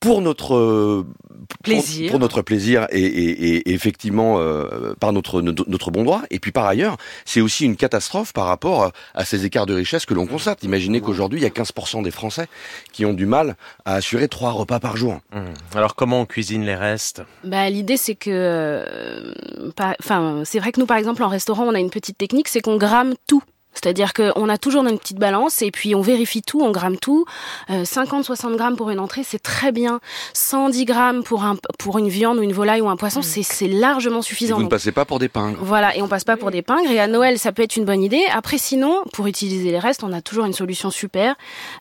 pour 0.01 0.21
notre 0.21 1.05
pour- 1.49 1.59
Plaisir. 1.63 2.11
pour, 2.11 2.19
notre 2.19 2.43
plaisir 2.43 2.89
et, 2.91 2.99
et- 3.01 3.55
et 3.69 3.73
effectivement 3.73 4.39
euh, 4.41 4.95
par 4.99 5.13
notre, 5.13 5.41
notre 5.43 5.91
bon 5.93 6.03
droit. 6.03 6.23
Et 6.31 6.41
puis 6.41 6.51
par 6.51 6.67
ailleurs, 6.67 6.97
c'est 7.25 7.41
aussi 7.41 7.65
une 7.67 7.77
catastrophe 7.77 8.33
par 8.33 8.47
rapport 8.47 8.91
à 9.15 9.25
ces 9.25 9.45
écarts 9.45 9.67
de 9.67 9.75
richesse 9.75 10.05
que 10.05 10.15
l'on 10.15 10.27
constate. 10.27 10.65
Imaginez 10.65 11.01
qu'aujourd'hui, 11.01 11.39
il 11.39 11.43
y 11.43 11.47
a 11.47 11.51
15% 11.51 12.03
des 12.03 12.11
Français 12.11 12.47
qui 12.93 13.05
ont 13.05 13.13
du 13.13 13.27
mal 13.27 13.57
à 13.85 13.95
assurer 13.95 14.27
trois 14.27 14.51
repas 14.51 14.81
par 14.81 14.97
jour. 14.97 15.21
Hum. 15.35 15.45
Alors 15.75 15.95
comment 15.95 16.21
on 16.23 16.27
cuisine 16.27 16.65
les 16.65 16.75
restes? 16.77 17.23
Bah, 17.45 17.71
l'idée 17.71 17.97
c'est 17.97 18.17
que, 18.17 18.31
euh, 18.31 19.73
enfin, 20.01 20.43
c'est 20.45 20.59
vrai 20.59 20.73
que 20.73 20.81
nous 20.81 20.87
par 20.87 20.97
exemple 20.97 21.23
en 21.23 21.29
restaurant 21.29 21.65
on 21.65 21.75
a 21.75 21.79
une 21.81 21.91
petite 21.91 22.19
technique, 22.19 22.49
c'est 22.49 22.61
qu'on 22.61 22.77
gramme 22.77 23.15
tout. 23.29 23.43
C'est-à-dire 23.75 24.13
qu'on 24.13 24.49
a 24.49 24.59
toujours 24.59 24.87
une 24.87 24.99
petite 24.99 25.19
balance 25.19 25.63
et 25.63 25.71
puis 25.71 25.95
on 25.95 26.01
vérifie 26.03 26.43
tout, 26.43 26.61
on 26.61 26.71
gramme 26.71 26.99
tout. 26.99 27.25
Euh, 27.71 27.85
50-60 27.85 28.57
grammes 28.57 28.77
pour 28.77 28.91
une 28.91 28.99
entrée, 28.99 29.23
c'est 29.25 29.43
très 29.43 29.73
bien. 29.73 30.01
110 30.35 30.85
grammes 30.85 31.23
pour, 31.23 31.45
un, 31.45 31.57
pour 31.79 31.99
une 31.99 32.09
viande 32.09 32.39
ou 32.39 32.43
une 32.43 32.53
volaille 32.53 32.81
ou 32.81 32.89
un 32.89 32.97
poisson, 32.97 33.21
Mm. 33.21 33.23
c'est 33.23 33.43
c'est 33.43 33.69
largement 33.69 34.21
Et 34.21 34.23
suffisant. 34.23 34.55
vous 34.55 34.61
ne 34.61 34.65
Donc, 34.65 34.71
passez 34.73 34.93
pas 34.93 35.05
pour 35.05 35.19
des 35.19 35.29
pingres. 35.29 35.59
voilà, 35.63 35.97
et 35.97 36.03
on 36.03 36.09
passe 36.09 36.25
pas 36.25 36.37
pour 36.37 36.51
des 36.51 36.63
pingres. 36.63 36.91
Et 36.91 37.01
à 37.01 37.07
Noël, 37.07 37.39
ça 37.39 37.53
peut 37.53 37.63
être 37.63 37.77
une 37.77 37.85
bonne 37.85 38.03
idée. 38.03 38.23
Après, 38.33 38.59
sinon, 38.59 39.03
pour 39.13 39.27
utiliser 39.27 39.71
les 39.71 39.79
restes, 39.79 40.05
on 40.05 40.13
a 40.13 40.21
toujours 40.21 40.45
une 40.45 40.53
solution 40.53 40.91
super. 40.91 41.35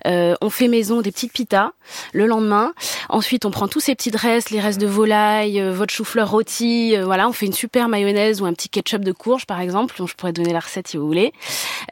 Euh, 0.07 0.35
on 0.41 0.49
fait 0.49 0.67
maison 0.67 1.01
des 1.01 1.11
petites 1.11 1.33
pitas 1.33 1.71
le 2.13 2.25
lendemain. 2.25 2.73
Ensuite, 3.09 3.45
on 3.45 3.51
prend 3.51 3.67
tous 3.67 3.79
ces 3.79 3.95
petits 3.95 4.11
restes, 4.15 4.49
les 4.49 4.59
restes 4.59 4.79
de 4.79 4.87
volaille, 4.87 5.59
euh, 5.59 5.73
votre 5.73 5.93
chou-fleur 5.93 6.29
rôti. 6.31 6.95
euh, 6.95 7.03
voilà, 7.05 7.27
on 7.27 7.33
fait 7.33 7.45
une 7.47 7.53
super 7.53 7.89
mayonnaise 7.89 8.41
ou 8.41 8.45
un 8.45 8.53
petit 8.53 8.69
ketchup 8.69 9.03
de 9.03 9.11
courge, 9.11 9.45
par 9.45 9.59
exemple. 9.59 9.95
dont 9.97 10.07
Je 10.07 10.15
pourrais 10.15 10.33
donner 10.33 10.53
la 10.53 10.59
recette 10.59 10.87
si 10.87 10.97
vous 10.97 11.05
voulez. 11.07 11.33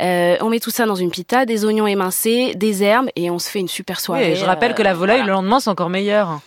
Euh, 0.01 0.37
on 0.41 0.49
met 0.49 0.59
tout 0.59 0.69
ça 0.71 0.85
dans 0.85 0.95
une 0.95 1.11
pita, 1.11 1.45
des 1.45 1.65
oignons 1.65 1.87
émincés, 1.87 2.53
des 2.55 2.83
herbes, 2.83 3.09
et 3.15 3.29
on 3.29 3.39
se 3.39 3.49
fait 3.49 3.59
une 3.59 3.67
super 3.67 3.99
soirée. 3.99 4.31
Oui, 4.31 4.35
je 4.35 4.45
rappelle 4.45 4.71
Euh, 4.71 4.75
que 4.75 4.83
la 4.83 4.93
volaille, 4.93 5.17
voilà. 5.19 5.27
le 5.33 5.33
lendemain, 5.33 5.59
c'est 5.59 5.69
encore 5.69 5.89
meilleur. 5.89 6.39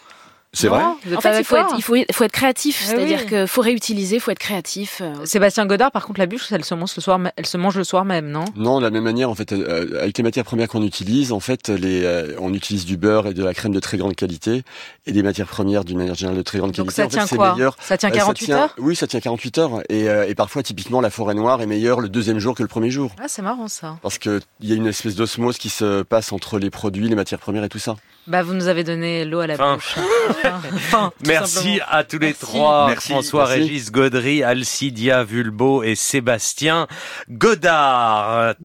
C'est 0.54 0.68
vrai 0.68 0.82
En 0.82 1.20
fait, 1.22 1.38
il 1.38 1.44
faut, 1.44 1.56
être, 1.56 1.74
il, 1.78 1.82
faut, 1.82 1.96
il 1.96 2.04
faut 2.12 2.24
être 2.24 2.32
créatif, 2.32 2.82
Eh 2.82 2.86
c'est-à-dire 2.90 3.20
oui. 3.22 3.26
qu'il 3.26 3.46
faut 3.46 3.62
réutiliser, 3.62 4.16
il 4.16 4.20
faut 4.20 4.30
être 4.32 4.38
créatif. 4.38 5.00
euh. 5.00 5.14
Sébastien 5.24 5.64
Godard, 5.64 5.90
par 5.90 6.04
contre, 6.04 6.20
la 6.20 6.26
bûche, 6.26 6.52
elle 6.52 6.62
se 6.64 6.74
mange 6.74 6.94
le 6.94 7.00
soir, 7.00 7.18
elle 7.36 7.46
se 7.46 7.56
mange 7.56 7.76
le 7.78 7.84
soir 7.84 8.04
même, 8.04 8.28
non? 8.28 8.44
Non, 8.54 8.78
de 8.78 8.84
la 8.84 8.90
même 8.90 9.02
manière, 9.04 9.30
en 9.30 9.34
fait, 9.34 9.52
euh, 9.52 9.98
avec 10.02 10.18
les 10.18 10.22
matières 10.22 10.44
premières 10.44 10.68
qu'on 10.68 10.82
utilise, 10.82 11.32
en 11.32 11.40
fait, 11.40 11.70
les, 11.70 12.04
euh, 12.04 12.36
on 12.38 12.52
utilise 12.52 12.84
du 12.84 12.98
beurre 12.98 13.28
et 13.28 13.34
de 13.34 13.42
la 13.42 13.54
crème 13.54 13.72
de 13.72 13.80
très 13.80 13.96
grande 13.96 14.14
qualité 14.14 14.62
et 15.06 15.12
des 15.12 15.22
matières 15.22 15.46
premières 15.46 15.84
d'une 15.86 15.96
manière 15.96 16.14
générale 16.16 16.36
de 16.36 16.42
très 16.42 16.58
grande 16.58 16.72
Donc 16.72 16.92
qualité. 16.92 16.96
ça 16.96 17.06
en 17.06 17.08
fait, 17.08 17.26
tient 17.28 17.36
quoi? 17.38 17.54
meilleur. 17.54 17.76
Ça 17.80 17.96
tient 17.96 18.10
Euh, 18.10 18.12
48 18.14 18.44
tient- 18.44 18.58
heures? 18.58 18.74
Oui, 18.76 18.94
ça 18.94 19.06
tient 19.06 19.20
48 19.20 19.56
heures. 19.56 19.82
Et, 19.88 20.10
euh, 20.10 20.28
et 20.28 20.34
parfois, 20.34 20.62
typiquement, 20.62 21.00
la 21.00 21.08
forêt 21.08 21.34
noire 21.34 21.62
est 21.62 21.66
meilleure 21.66 22.00
le 22.02 22.10
deuxième 22.10 22.38
jour 22.38 22.54
que 22.54 22.62
le 22.62 22.68
premier 22.68 22.90
jour. 22.90 23.10
Ah, 23.18 23.24
c'est 23.26 23.40
marrant 23.42 23.68
ça. 23.68 23.96
Parce 24.02 24.18
qu'il 24.18 24.40
y 24.60 24.72
a 24.72 24.74
une 24.76 24.86
espèce 24.86 25.14
d'osmose 25.14 25.56
qui 25.56 25.70
se 25.70 26.02
passe 26.02 26.30
entre 26.30 26.58
les 26.58 26.68
produits, 26.68 27.08
les 27.08 27.14
matières 27.14 27.40
premières 27.40 27.64
et 27.64 27.70
tout 27.70 27.78
ça. 27.78 27.96
Bah, 28.28 28.42
vous 28.44 28.54
nous 28.54 28.68
avez 28.68 28.84
donné 28.84 29.24
l'eau 29.24 29.40
à 29.40 29.48
la 29.48 29.56
Fin. 29.56 29.74
bouche. 29.76 29.96
Enfin, 30.44 31.12
Merci 31.26 31.54
simplement. 31.54 31.84
à 31.90 32.04
tous 32.04 32.18
les 32.18 32.26
Merci. 32.28 32.40
trois, 32.40 32.86
Merci. 32.88 33.12
François 33.12 33.46
Merci. 33.48 33.62
Régis 33.62 33.92
Gaudry, 33.92 34.42
Alcidia 34.42 35.24
Vulbo 35.24 35.82
et 35.82 35.94
Sébastien 35.94 36.86
Godard. 37.30 38.54